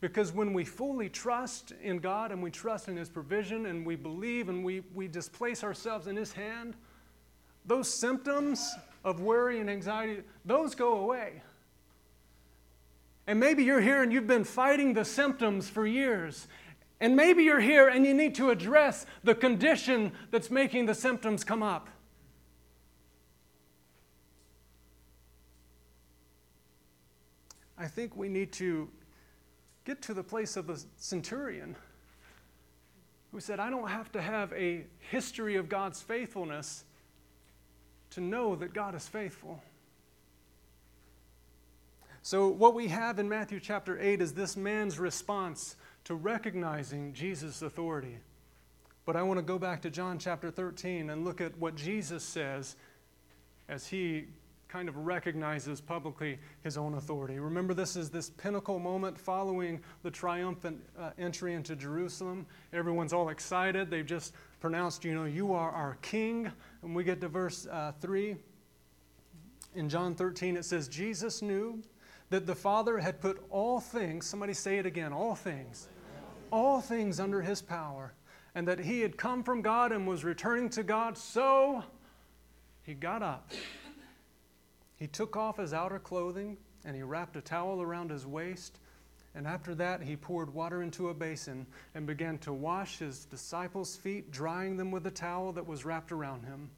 Because 0.00 0.32
when 0.32 0.54
we 0.54 0.64
fully 0.64 1.10
trust 1.10 1.72
in 1.82 1.98
God 1.98 2.32
and 2.32 2.42
we 2.42 2.50
trust 2.50 2.88
in 2.88 2.96
His 2.96 3.10
provision 3.10 3.66
and 3.66 3.84
we 3.84 3.96
believe 3.96 4.48
and 4.48 4.64
we, 4.64 4.82
we 4.94 5.06
displace 5.06 5.62
ourselves 5.62 6.06
in 6.06 6.16
His 6.16 6.32
hand, 6.32 6.74
those 7.66 7.92
symptoms 7.92 8.74
of 9.04 9.20
worry 9.20 9.60
and 9.60 9.68
anxiety, 9.68 10.22
those 10.46 10.74
go 10.74 11.00
away. 11.00 11.42
And 13.30 13.38
maybe 13.38 13.62
you're 13.62 13.80
here 13.80 14.02
and 14.02 14.12
you've 14.12 14.26
been 14.26 14.42
fighting 14.42 14.92
the 14.92 15.04
symptoms 15.04 15.68
for 15.68 15.86
years. 15.86 16.48
And 17.00 17.14
maybe 17.14 17.44
you're 17.44 17.60
here 17.60 17.86
and 17.86 18.04
you 18.04 18.12
need 18.12 18.34
to 18.34 18.50
address 18.50 19.06
the 19.22 19.36
condition 19.36 20.10
that's 20.32 20.50
making 20.50 20.86
the 20.86 20.96
symptoms 20.96 21.44
come 21.44 21.62
up. 21.62 21.88
I 27.78 27.86
think 27.86 28.16
we 28.16 28.28
need 28.28 28.50
to 28.54 28.88
get 29.84 30.02
to 30.02 30.12
the 30.12 30.24
place 30.24 30.56
of 30.56 30.66
the 30.66 30.82
centurion 30.96 31.76
who 33.30 33.38
said, 33.38 33.60
I 33.60 33.70
don't 33.70 33.88
have 33.88 34.10
to 34.10 34.20
have 34.20 34.52
a 34.54 34.86
history 34.98 35.54
of 35.54 35.68
God's 35.68 36.02
faithfulness 36.02 36.82
to 38.10 38.20
know 38.20 38.56
that 38.56 38.74
God 38.74 38.96
is 38.96 39.06
faithful. 39.06 39.62
So, 42.22 42.48
what 42.48 42.74
we 42.74 42.88
have 42.88 43.18
in 43.18 43.28
Matthew 43.30 43.60
chapter 43.60 43.98
8 43.98 44.20
is 44.20 44.34
this 44.34 44.54
man's 44.54 44.98
response 44.98 45.76
to 46.04 46.14
recognizing 46.14 47.14
Jesus' 47.14 47.62
authority. 47.62 48.18
But 49.06 49.16
I 49.16 49.22
want 49.22 49.38
to 49.38 49.42
go 49.42 49.58
back 49.58 49.80
to 49.82 49.90
John 49.90 50.18
chapter 50.18 50.50
13 50.50 51.08
and 51.08 51.24
look 51.24 51.40
at 51.40 51.56
what 51.58 51.76
Jesus 51.76 52.22
says 52.22 52.76
as 53.70 53.86
he 53.86 54.26
kind 54.68 54.88
of 54.88 54.96
recognizes 54.98 55.80
publicly 55.80 56.38
his 56.62 56.76
own 56.76 56.94
authority. 56.94 57.38
Remember, 57.38 57.72
this 57.72 57.96
is 57.96 58.10
this 58.10 58.28
pinnacle 58.28 58.78
moment 58.78 59.18
following 59.18 59.80
the 60.02 60.10
triumphant 60.10 60.78
uh, 60.98 61.10
entry 61.18 61.54
into 61.54 61.74
Jerusalem. 61.74 62.46
Everyone's 62.74 63.14
all 63.14 63.30
excited. 63.30 63.90
They've 63.90 64.06
just 64.06 64.34
pronounced, 64.60 65.04
you 65.06 65.14
know, 65.14 65.24
you 65.24 65.54
are 65.54 65.70
our 65.70 65.96
king. 66.02 66.52
And 66.82 66.94
we 66.94 67.02
get 67.02 67.20
to 67.22 67.28
verse 67.28 67.66
uh, 67.66 67.92
3. 68.00 68.36
In 69.74 69.88
John 69.88 70.14
13, 70.14 70.56
it 70.56 70.64
says, 70.64 70.86
Jesus 70.86 71.42
knew 71.42 71.82
that 72.30 72.46
the 72.46 72.54
Father 72.54 72.98
had 72.98 73.20
put 73.20 73.44
all 73.50 73.80
things, 73.80 74.26
somebody 74.26 74.54
say 74.54 74.78
it 74.78 74.86
again, 74.86 75.12
all 75.12 75.34
things, 75.34 75.88
all 76.50 76.80
things 76.80 77.20
under 77.20 77.42
his 77.42 77.60
power, 77.60 78.14
and 78.54 78.66
that 78.66 78.80
he 78.80 79.00
had 79.00 79.16
come 79.16 79.42
from 79.42 79.62
God 79.62 79.92
and 79.92 80.06
was 80.06 80.24
returning 80.24 80.68
to 80.70 80.82
God. 80.82 81.18
So 81.18 81.84
he 82.82 82.94
got 82.94 83.22
up 83.22 83.52
he 85.00 85.06
took 85.06 85.34
off 85.34 85.56
his 85.56 85.72
outer 85.72 85.98
clothing 85.98 86.58
and 86.84 86.94
he 86.94 87.02
wrapped 87.02 87.34
a 87.36 87.40
towel 87.40 87.80
around 87.80 88.10
his 88.10 88.26
waist. 88.26 88.78
And 89.34 89.46
after 89.46 89.74
that, 89.76 90.02
he 90.02 90.14
poured 90.14 90.52
water 90.52 90.82
into 90.82 91.08
a 91.08 91.14
basin 91.14 91.66
and 91.94 92.06
began 92.06 92.36
to 92.38 92.52
wash 92.52 92.98
his 92.98 93.24
disciples' 93.24 93.96
feet, 93.96 94.30
drying 94.30 94.76
them 94.76 94.90
with 94.90 95.02
the 95.02 95.10
towel 95.10 95.52
that 95.52 95.66
was 95.66 95.86
wrapped 95.86 96.12
around 96.12 96.44
him. 96.44 96.70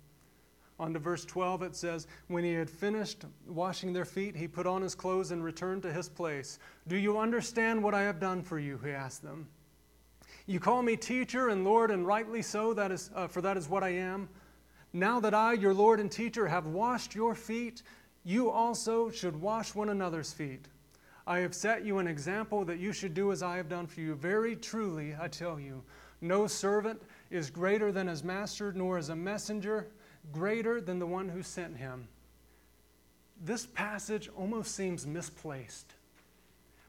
On 0.78 0.92
to 0.92 0.98
verse 0.98 1.24
12, 1.24 1.62
it 1.62 1.76
says, 1.76 2.06
When 2.28 2.44
he 2.44 2.54
had 2.54 2.70
finished 2.70 3.24
washing 3.46 3.92
their 3.92 4.04
feet, 4.04 4.35
he 4.35 4.48
put 4.48 4.66
on 4.66 4.82
his 4.82 4.94
clothes 4.94 5.30
and 5.30 5.44
returned 5.44 5.82
to 5.82 5.92
his 5.92 6.08
place. 6.08 6.58
Do 6.88 6.96
you 6.96 7.18
understand 7.18 7.82
what 7.82 7.94
I 7.94 8.02
have 8.02 8.18
done 8.18 8.42
for 8.42 8.58
you? 8.58 8.78
He 8.85 8.90
asked 8.90 9.22
them. 9.22 9.48
You 10.46 10.58
call 10.58 10.82
me 10.82 10.96
teacher 10.96 11.50
and 11.50 11.64
Lord, 11.64 11.90
and 11.90 12.06
rightly 12.06 12.42
so, 12.42 12.74
that 12.74 12.90
is, 12.90 13.11
uh, 13.14 13.28
for 13.28 13.40
that 13.42 13.56
is 13.56 13.68
what 13.68 13.85
I 13.85 13.90
am. 13.90 14.28
Now 14.92 15.20
that 15.20 15.35
I, 15.35 15.52
your 15.52 15.72
Lord 15.72 16.00
and 16.00 16.11
teacher, 16.11 16.48
have 16.48 16.66
washed 16.66 17.14
your 17.14 17.35
feet, 17.35 17.82
you 18.24 18.50
also 18.50 19.11
should 19.11 19.40
wash 19.40 19.74
one 19.74 19.88
another's 19.88 20.32
feet. 20.32 20.66
I 21.26 21.38
have 21.38 21.54
set 21.54 21.85
you 21.85 21.98
an 21.98 22.08
example 22.08 22.64
that 22.64 22.78
you 22.78 22.92
should 22.92 23.14
do 23.14 23.30
as 23.30 23.42
I 23.42 23.56
have 23.56 23.68
done 23.68 23.87
for 23.87 24.00
you. 24.00 24.14
Very 24.14 24.56
truly, 24.56 25.14
I 25.18 25.28
tell 25.28 25.61
you, 25.61 25.82
no 26.20 26.46
servant 26.46 27.02
is 27.30 27.50
greater 27.50 27.92
than 27.92 28.08
his 28.08 28.24
master, 28.24 28.72
nor 28.72 28.98
is 28.98 29.08
a 29.08 29.16
messenger 29.16 29.88
greater 30.30 30.80
than 30.80 30.98
the 30.98 31.06
one 31.06 31.28
who 31.28 31.42
sent 31.42 31.76
him. 31.76 32.08
This 33.44 33.66
passage 33.66 34.30
almost 34.37 34.74
seems 34.74 35.06
misplaced 35.06 35.94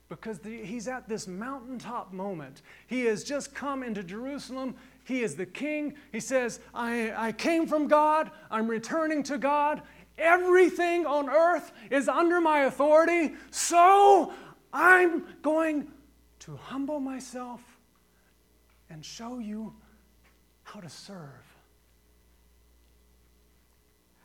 because 0.09 0.39
the, 0.39 0.63
he's 0.63 0.87
at 0.87 1.09
this 1.09 1.27
mountaintop 1.27 2.13
moment. 2.13 2.61
He 2.85 3.05
has 3.05 3.23
just 3.23 3.55
come 3.55 3.81
into 3.81 4.03
Jerusalem. 4.03 4.75
He 5.05 5.23
is 5.23 5.35
the 5.35 5.45
king. 5.45 5.95
He 6.11 6.19
says, 6.19 6.59
I, 6.73 7.13
I 7.17 7.31
came 7.31 7.65
from 7.65 7.87
God. 7.87 8.29
I'm 8.51 8.69
returning 8.69 9.23
to 9.23 9.37
God. 9.37 9.81
Everything 10.17 11.07
on 11.07 11.29
earth 11.29 11.71
is 11.89 12.07
under 12.07 12.39
my 12.39 12.65
authority, 12.65 13.33
so 13.49 14.31
I'm 14.71 15.25
going 15.41 15.87
to 16.39 16.55
humble 16.55 16.99
myself 16.99 17.61
and 18.91 19.03
show 19.03 19.39
you 19.39 19.73
how 20.63 20.79
to 20.79 20.89
serve. 20.89 21.52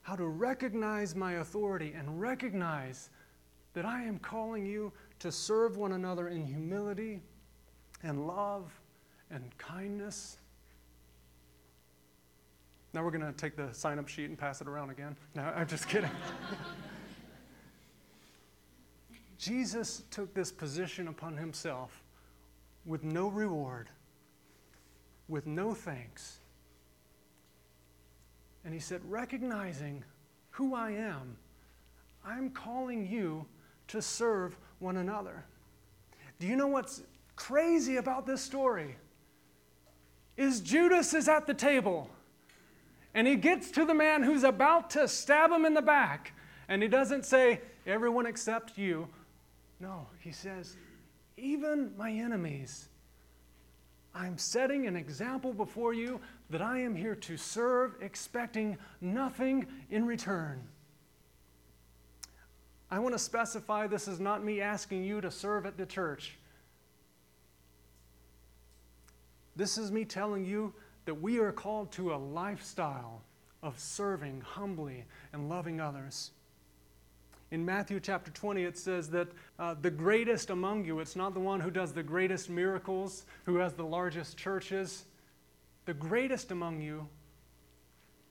How 0.09 0.17
to 0.17 0.27
recognize 0.27 1.15
my 1.15 1.35
authority 1.35 1.93
and 1.95 2.19
recognize 2.19 3.11
that 3.75 3.85
I 3.85 4.03
am 4.03 4.19
calling 4.19 4.65
you 4.65 4.91
to 5.19 5.31
serve 5.31 5.77
one 5.77 5.93
another 5.93 6.29
in 6.29 6.47
humility 6.47 7.21
and 8.03 8.27
love 8.27 8.73
and 9.31 9.57
kindness 9.59 10.39
now 12.95 13.05
we're 13.05 13.11
going 13.11 13.27
to 13.27 13.33
take 13.33 13.55
the 13.55 13.73
sign 13.73 13.99
up 13.99 14.09
sheet 14.09 14.25
and 14.25 14.39
pass 14.39 14.61
it 14.61 14.67
around 14.67 14.91
again. 14.91 15.17
No, 15.35 15.43
I'm 15.43 15.67
just 15.67 15.89
kidding. 15.89 16.11
Jesus 19.39 20.03
took 20.11 20.35
this 20.35 20.51
position 20.51 21.09
upon 21.09 21.37
himself 21.37 22.03
with 22.87 23.05
no 23.05 23.29
reward, 23.29 23.91
with 25.29 25.47
no 25.47 25.75
thanks. 25.75 26.41
And 28.69 28.75
he 28.75 28.81
said, 28.81 29.01
recognizing 29.09 30.05
who 30.51 30.75
I 30.75 30.91
am, 30.91 31.39
I'm 32.23 32.51
calling 32.51 33.07
you 33.07 33.47
to 33.87 34.03
serve 34.03 34.59
one 34.79 34.99
another. 34.99 35.47
Do 36.39 36.47
you 36.47 36.55
know 36.55 36.67
what's 36.67 37.01
crazy 37.35 37.97
about 37.97 38.27
this 38.27 38.43
story? 38.43 38.97
Is 40.37 40.61
Judas 40.61 41.15
is 41.15 41.31
at 41.31 41.47
the 41.47 41.55
table 41.55 42.11
And 43.15 43.27
he 43.27 43.37
gets 43.37 43.71
to 43.71 43.87
the 43.87 43.95
man 43.95 44.23
who's 44.23 44.45
about 44.45 44.91
to 44.91 45.09
stab 45.09 45.51
him 45.51 45.65
in 45.65 45.73
the 45.73 45.81
back. 45.81 46.35
And 46.69 46.83
he 46.83 46.91
doesn't 46.91 47.25
say, 47.25 47.63
Everyone 47.87 48.27
except 48.27 48.77
you. 48.77 49.09
No, 49.81 50.09
he 50.19 50.31
says, 50.31 50.77
Even 51.39 51.97
my 51.97 52.11
enemies. 52.11 52.91
I'm 54.15 54.37
setting 54.37 54.87
an 54.87 54.95
example 54.95 55.55
before 55.55 55.95
you 55.95 56.21
that 56.51 56.63
I 56.63 56.81
am 56.81 56.95
here 56.95 57.15
to 57.15 57.37
serve, 57.37 57.97
expecting 58.01 58.79
nothing 59.01 59.67
in 59.91 60.07
return. 60.07 60.63
I 62.91 62.99
want 63.01 63.15
to 63.15 63.19
specify 63.19 63.87
this 63.87 64.09
is 64.09 64.19
not 64.19 64.43
me 64.43 64.61
asking 64.61 65.05
you 65.05 65.21
to 65.21 65.31
serve 65.31 65.67
at 65.67 65.77
the 65.77 65.85
church. 65.85 66.39
This 69.57 69.77
is 69.77 69.91
me 69.91 70.05
telling 70.05 70.45
you 70.45 70.73
that 71.05 71.15
we 71.15 71.39
are 71.39 71.53
called 71.53 71.93
to 71.93 72.15
a 72.15 72.17
lifestyle 72.17 73.23
of 73.63 73.79
serving 73.79 74.41
humbly 74.41 75.05
and 75.33 75.49
loving 75.49 75.81
others. 75.81 76.31
In 77.51 77.65
Matthew 77.65 77.99
chapter 77.99 78.31
20, 78.31 78.65
it 78.65 78.79
says 78.79 79.11
that 79.11 79.29
uh, 79.59 79.75
the 79.81 79.91
greatest 79.91 80.51
among 80.51 80.85
you, 80.85 81.01
it's 81.01 81.17
not 81.17 81.35
the 81.35 81.41
one 81.41 81.61
who 81.61 81.71
does 81.71 81.93
the 81.93 82.03
greatest 82.03 82.51
miracles, 82.51 83.25
who 83.45 83.57
has 83.57 83.73
the 83.73 83.85
largest 83.85 84.37
churches. 84.37 85.05
The 85.89 85.95
greatest 85.95 86.51
among 86.51 86.83
you 86.83 87.09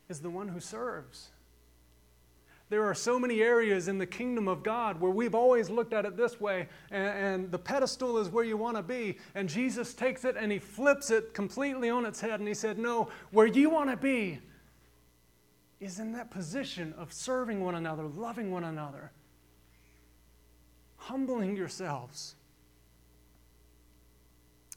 is 0.10 0.20
the 0.20 0.30
one 0.30 0.48
who 0.48 0.60
serves. 0.60 1.30
There 2.70 2.86
are 2.86 2.94
so 2.94 3.18
many 3.18 3.42
areas 3.42 3.88
in 3.88 3.98
the 3.98 4.06
kingdom 4.06 4.48
of 4.48 4.62
God 4.62 5.02
where 5.02 5.10
we've 5.10 5.34
always 5.34 5.68
looked 5.68 5.92
at 5.92 6.06
it 6.06 6.16
this 6.16 6.40
way, 6.40 6.68
and, 6.92 7.08
and 7.08 7.52
the 7.52 7.58
pedestal 7.58 8.20
is 8.20 8.30
where 8.30 8.44
you 8.44 8.58
want 8.58 8.78
to 8.78 8.84
be. 8.84 9.18
And 9.34 9.50
Jesus 9.50 9.96
takes 9.96 10.24
it 10.24 10.36
and 10.38 10.52
he 10.52 10.60
flips 10.60 11.10
it 11.10 11.34
completely 11.34 11.90
on 11.90 12.06
its 12.06 12.22
head, 12.22 12.40
and 12.40 12.48
he 12.48 12.54
said, 12.54 12.78
No, 12.78 13.10
where 13.32 13.48
you 13.48 13.72
want 13.72 13.90
to 13.90 13.98
be 13.98 14.38
is 15.80 15.98
in 15.98 16.12
that 16.12 16.30
position 16.30 16.94
of 16.96 17.12
serving 17.12 17.64
one 17.64 17.74
another, 17.74 18.04
loving 18.04 18.52
one 18.52 18.66
another, 18.66 19.12
humbling 20.98 21.58
yourselves. 21.58 22.36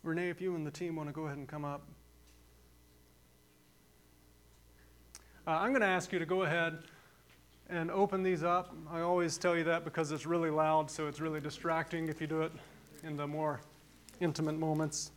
Renee, 0.03 0.31
if 0.31 0.41
you 0.41 0.55
and 0.55 0.67
the 0.67 0.71
team 0.71 0.97
want 0.97 1.11
to 1.11 1.13
go 1.13 1.27
ahead 1.27 1.37
and 1.37 1.47
come 1.47 1.67
up. 1.67 1.83
Uh, 5.51 5.55
I'm 5.55 5.71
going 5.71 5.81
to 5.81 5.89
ask 5.89 6.13
you 6.13 6.21
to 6.21 6.27
go 6.27 6.45
ahead 6.45 6.79
and 7.71 7.91
open 7.91 8.23
these 8.23 8.45
up. 8.45 8.73
I 8.89 9.01
always 9.01 9.37
tell 9.37 9.57
you 9.57 9.65
that 9.65 9.83
because 9.83 10.13
it's 10.13 10.25
really 10.25 10.49
loud, 10.49 10.89
so 10.89 11.09
it's 11.09 11.19
really 11.19 11.41
distracting 11.41 12.07
if 12.07 12.21
you 12.21 12.29
do 12.29 12.43
it 12.43 12.53
in 13.03 13.17
the 13.17 13.27
more 13.27 13.61
intimate 14.21 14.57
moments. 14.57 15.11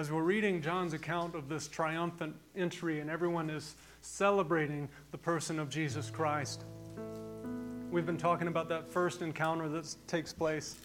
As 0.00 0.10
we're 0.10 0.22
reading 0.22 0.62
John's 0.62 0.94
account 0.94 1.34
of 1.34 1.46
this 1.50 1.68
triumphant 1.68 2.34
entry 2.56 3.00
and 3.00 3.10
everyone 3.10 3.50
is 3.50 3.76
celebrating 4.00 4.88
the 5.10 5.18
person 5.18 5.58
of 5.58 5.68
Jesus 5.68 6.08
Christ, 6.08 6.64
we've 7.90 8.06
been 8.06 8.16
talking 8.16 8.48
about 8.48 8.66
that 8.70 8.88
first 8.88 9.20
encounter 9.20 9.68
that 9.68 9.94
takes 10.06 10.32
place. 10.32 10.76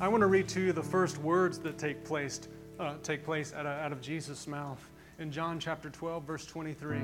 I 0.00 0.08
want 0.08 0.22
to 0.22 0.26
read 0.26 0.48
to 0.48 0.60
you 0.60 0.72
the 0.72 0.82
first 0.82 1.18
words 1.18 1.60
that 1.60 1.78
take 1.78 2.02
place, 2.02 2.40
uh, 2.80 2.94
take 3.04 3.24
place 3.24 3.54
out 3.54 3.64
of, 3.64 3.78
out 3.78 3.92
of 3.92 4.00
Jesus' 4.00 4.48
mouth 4.48 4.84
in 5.20 5.30
John 5.30 5.60
chapter 5.60 5.88
12, 5.88 6.24
verse 6.24 6.46
23. 6.46 7.02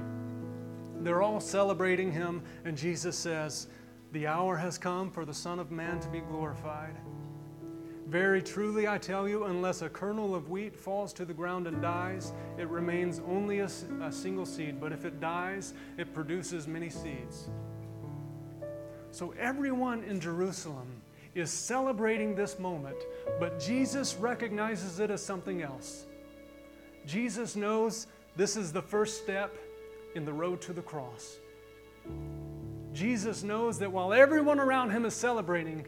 They're 1.03 1.23
all 1.23 1.39
celebrating 1.39 2.11
him, 2.11 2.43
and 2.65 2.77
Jesus 2.77 3.17
says, 3.17 3.69
The 4.11 4.27
hour 4.27 4.57
has 4.57 4.77
come 4.77 5.13
for 5.13 5.25
the 5.25 5.35
Son 5.35 5.61
of 5.61 5.71
Man 5.71 6.01
to 6.01 6.09
be 6.09 6.19
glorified. 6.19 6.97
Very 8.07 8.41
truly, 8.41 8.87
I 8.87 8.99
tell 8.99 9.29
you, 9.29 9.45
unless 9.47 9.83
a 9.83 9.89
kernel 9.89 10.37
of 10.37 10.49
wheat 10.49 10.77
falls 10.77 11.13
to 11.15 11.25
the 11.25 11.35
ground 11.35 11.67
and 11.67 11.83
dies, 11.83 12.33
it 12.57 12.69
remains 12.69 13.21
only 13.27 13.59
a, 13.59 13.69
a, 14.01 14.13
single 14.13 14.47
seed. 14.47 14.81
But 14.81 14.93
if 14.93 15.05
it 15.05 15.21
dies, 15.21 15.75
it 15.99 16.15
produces 16.15 16.69
many 16.69 16.89
seeds. 16.89 17.49
So 19.11 19.35
everyone 19.37 20.05
in 20.05 20.21
Jerusalem 20.21 20.87
is 21.35 21.51
celebrating 21.51 22.37
this 22.37 22.61
moment, 22.61 22.97
but 23.41 23.59
Jesus 23.59 24.15
recognizes 24.15 25.01
it 25.01 25.11
as 25.11 25.21
something 25.21 25.63
else. 25.63 26.07
Jesus 27.07 27.57
knows 27.57 28.07
this 28.37 28.57
is 28.57 28.73
the 28.73 28.83
first 28.83 29.21
step 29.21 29.57
in 30.15 30.25
the 30.25 30.33
road 30.33 30.61
to 30.61 30.73
the 30.73 30.83
cross. 30.83 31.39
Jesus 32.93 33.43
knows 33.43 33.81
that 33.81 33.91
while 33.91 34.13
everyone 34.13 34.61
around 34.61 34.91
him 34.91 35.05
is 35.05 35.15
celebrating, 35.15 35.85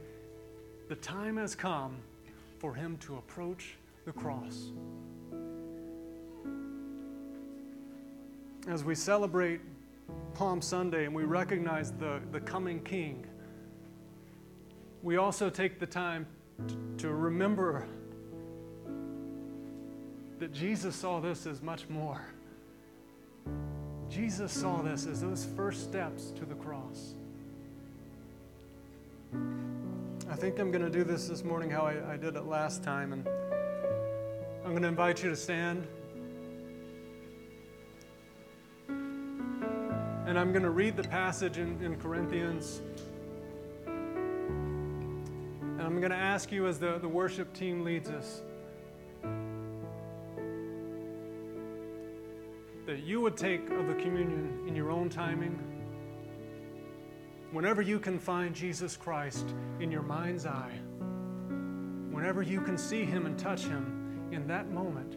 the 0.89 0.97
time 0.97 1.37
has 1.37 1.55
come 1.55 1.97
for 2.59 2.75
him 2.75 2.97
to 2.99 3.17
approach 3.17 3.77
the 4.05 4.13
cross. 4.13 4.73
As 8.69 8.85
we 8.85 8.95
celebrate 8.95 9.61
Palm 10.35 10.61
Sunday 10.61 11.05
and 11.05 11.15
we 11.15 11.25
recognize 11.25 11.93
the, 11.93 12.21
the 12.33 12.41
coming 12.41 12.83
King, 12.83 13.27
we 15.03 15.17
also 15.17 15.49
take 15.49 15.79
the 15.79 15.87
time 15.87 16.27
to, 16.67 16.77
to 16.99 17.13
remember 17.13 17.87
that 20.39 20.53
Jesus 20.53 20.95
saw 20.95 21.21
this 21.21 21.47
as 21.47 21.63
much 21.63 21.89
more. 21.89 22.25
Jesus 24.09 24.53
saw 24.53 24.83
this 24.83 25.07
as 25.07 25.21
those 25.21 25.47
first 25.57 25.85
steps 25.85 26.31
to 26.33 26.45
the 26.45 26.55
cross. 26.55 27.15
I 30.31 30.37
think 30.37 30.59
I'm 30.59 30.71
going 30.71 30.85
to 30.85 30.91
do 30.91 31.05
this 31.05 31.27
this 31.27 31.43
morning 31.43 31.71
how 31.71 31.87
I, 31.87 32.13
I 32.13 32.17
did 32.19 32.37
it 32.37 32.45
last 32.45 32.85
time. 32.85 33.15
And 33.15 33.27
I'm 34.63 34.73
going 34.73 34.83
to 34.83 34.89
invite 34.89 35.23
you 35.23 35.31
to 35.31 35.37
stand. 35.37 35.87
And 38.89 40.39
I'm 40.39 40.53
going 40.53 40.65
to 40.65 40.71
read 40.71 40.99
the 40.99 41.03
passage 41.03 41.57
in, 41.57 41.83
in 41.83 41.97
Corinthians. 41.97 42.83
And 43.87 45.81
I'm 45.81 45.99
going 45.99 46.11
to 46.11 46.17
ask 46.17 46.53
you, 46.53 46.67
as 46.67 46.79
the, 46.79 46.99
the 46.99 47.09
worship 47.09 47.55
team 47.55 47.83
leads 47.83 48.11
us, 48.11 48.43
that 52.85 53.03
you 53.03 53.23
would 53.23 53.39
take 53.39 53.71
of 53.71 53.87
the 53.87 53.95
communion 53.95 54.65
in 54.69 54.77
your 54.77 54.91
own 54.91 55.09
timing 55.09 55.78
Whenever 57.51 57.81
you 57.81 57.99
can 57.99 58.19
find 58.19 58.55
Jesus 58.55 58.97
Christ 58.97 59.55
in 59.81 59.91
your 59.91 60.03
mind's 60.03 60.45
eye, 60.45 60.79
whenever 62.11 62.43
you 62.43 62.61
can 62.61 62.77
see 62.77 63.05
Him 63.05 63.25
and 63.25 63.39
touch 63.39 63.63
Him 63.63 64.29
in 64.33 64.47
that 64.49 64.71
moment, 64.71 65.17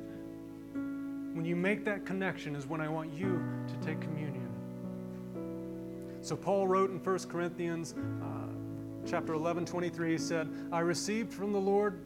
when 1.35 1.43
you 1.43 1.57
make 1.57 1.83
that 1.85 2.05
connection, 2.05 2.55
is 2.55 2.67
when 2.67 2.79
I 2.79 2.87
want 2.87 3.11
you 3.13 3.43
to 3.67 3.85
take 3.85 3.99
communion. 3.99 4.47
So, 6.21 6.37
Paul 6.37 6.67
wrote 6.67 6.89
in 6.89 7.03
1 7.03 7.19
Corinthians 7.29 7.95
uh, 8.21 8.25
chapter 9.05 9.33
11, 9.33 9.65
23, 9.65 10.11
he 10.11 10.17
said, 10.17 10.49
I 10.71 10.79
received 10.79 11.33
from 11.33 11.51
the 11.51 11.59
Lord 11.59 11.99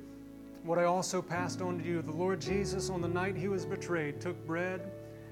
what 0.63 0.79
I 0.79 0.85
also 0.85 1.21
passed 1.21 1.61
on 1.61 1.77
to 1.79 1.85
you. 1.85 2.01
The 2.01 2.11
Lord 2.11 2.41
Jesus, 2.41 2.89
on 2.89 3.01
the 3.01 3.07
night 3.07 3.35
he 3.35 3.47
was 3.47 3.65
betrayed, 3.65 4.19
took 4.19 4.43
bread. 4.47 4.91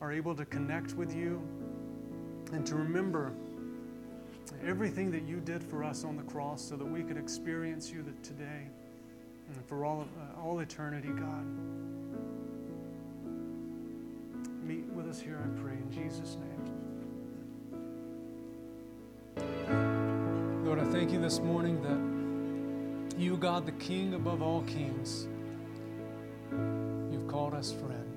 are 0.00 0.12
able 0.12 0.34
to 0.34 0.44
connect 0.46 0.94
with 0.94 1.14
you 1.14 1.42
and 2.52 2.66
to 2.66 2.74
remember 2.74 3.32
everything 4.64 5.10
that 5.10 5.22
you 5.22 5.40
did 5.40 5.62
for 5.62 5.84
us 5.84 6.04
on 6.04 6.16
the 6.16 6.22
cross 6.22 6.62
so 6.62 6.76
that 6.76 6.84
we 6.84 7.02
could 7.02 7.16
experience 7.16 7.90
you 7.90 8.04
today 8.22 8.68
and 9.54 9.64
for 9.66 9.84
all, 9.84 10.02
of, 10.02 10.08
uh, 10.18 10.40
all 10.42 10.60
eternity, 10.60 11.08
God. 11.08 11.44
Meet 14.64 14.84
with 14.92 15.08
us 15.08 15.20
here, 15.20 15.38
I 15.42 15.60
pray, 15.60 15.72
in 15.72 15.90
Jesus' 15.90 16.36
name. 16.36 16.50
Lord, 20.64 20.78
I 20.78 20.84
thank 20.84 21.10
you 21.10 21.20
this 21.20 21.40
morning 21.40 21.82
that 21.82 23.20
you, 23.20 23.36
God, 23.36 23.66
the 23.66 23.72
King 23.72 24.14
above 24.14 24.40
all 24.40 24.62
kings, 24.62 25.26
you've 27.12 27.28
called 27.28 27.54
us 27.54 27.72
friend. 27.72 28.09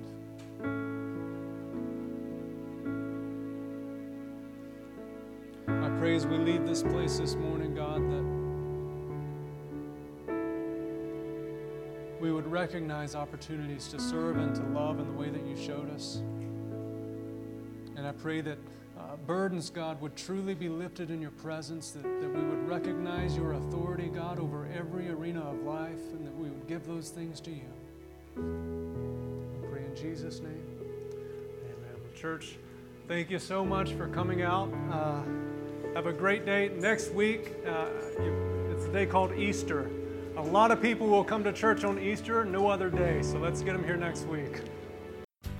Pray 6.04 6.16
as 6.16 6.26
we 6.26 6.36
leave 6.36 6.66
this 6.66 6.82
place 6.82 7.16
this 7.16 7.34
morning, 7.34 7.74
God, 7.74 8.02
that 8.10 8.24
we 12.20 12.30
would 12.30 12.46
recognize 12.46 13.14
opportunities 13.14 13.88
to 13.88 13.98
serve 13.98 14.36
and 14.36 14.54
to 14.54 14.62
love 14.78 15.00
in 15.00 15.06
the 15.06 15.14
way 15.14 15.30
that 15.30 15.42
you 15.46 15.56
showed 15.56 15.90
us. 15.94 16.16
And 17.96 18.06
I 18.06 18.12
pray 18.12 18.42
that 18.42 18.58
uh, 18.98 19.16
burdens, 19.26 19.70
God, 19.70 19.98
would 20.02 20.14
truly 20.14 20.52
be 20.52 20.68
lifted 20.68 21.10
in 21.10 21.22
your 21.22 21.30
presence, 21.30 21.92
that, 21.92 22.02
that 22.02 22.34
we 22.34 22.42
would 22.42 22.68
recognize 22.68 23.34
your 23.34 23.54
authority, 23.54 24.08
God, 24.08 24.38
over 24.38 24.68
every 24.78 25.08
arena 25.08 25.40
of 25.40 25.62
life, 25.62 26.12
and 26.12 26.26
that 26.26 26.36
we 26.36 26.50
would 26.50 26.68
give 26.68 26.86
those 26.86 27.08
things 27.08 27.40
to 27.40 27.50
you. 27.50 27.70
We 28.36 29.68
pray 29.68 29.86
in 29.86 29.96
Jesus' 29.96 30.40
name. 30.40 30.66
Amen. 31.62 31.96
Church, 32.14 32.58
thank 33.08 33.30
you 33.30 33.38
so 33.38 33.64
much 33.64 33.92
for 33.92 34.06
coming 34.06 34.42
out. 34.42 34.70
Uh, 34.92 35.22
have 35.94 36.06
a 36.06 36.12
great 36.12 36.44
day. 36.44 36.70
Next 36.76 37.12
week, 37.12 37.54
uh, 37.66 37.86
it's 38.70 38.84
a 38.84 38.92
day 38.92 39.06
called 39.06 39.32
Easter. 39.32 39.90
A 40.36 40.42
lot 40.42 40.72
of 40.72 40.82
people 40.82 41.06
will 41.06 41.22
come 41.22 41.44
to 41.44 41.52
church 41.52 41.84
on 41.84 42.00
Easter, 42.00 42.44
no 42.44 42.66
other 42.66 42.90
day. 42.90 43.22
So 43.22 43.38
let's 43.38 43.62
get 43.62 43.74
them 43.74 43.84
here 43.84 43.96
next 43.96 44.26
week. 44.26 44.62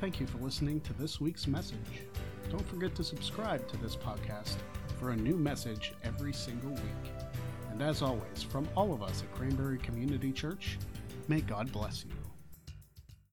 Thank 0.00 0.18
you 0.18 0.26
for 0.26 0.38
listening 0.38 0.80
to 0.82 0.92
this 0.94 1.20
week's 1.20 1.46
message. 1.46 2.02
Don't 2.50 2.66
forget 2.68 2.96
to 2.96 3.04
subscribe 3.04 3.66
to 3.68 3.76
this 3.76 3.94
podcast 3.94 4.56
for 4.98 5.10
a 5.10 5.16
new 5.16 5.36
message 5.36 5.92
every 6.02 6.32
single 6.32 6.70
week. 6.70 7.12
And 7.70 7.80
as 7.80 8.02
always, 8.02 8.42
from 8.42 8.68
all 8.76 8.92
of 8.92 9.02
us 9.02 9.22
at 9.22 9.32
Cranberry 9.36 9.78
Community 9.78 10.32
Church, 10.32 10.78
may 11.28 11.40
God 11.40 11.70
bless 11.72 12.04
you. 12.04 12.23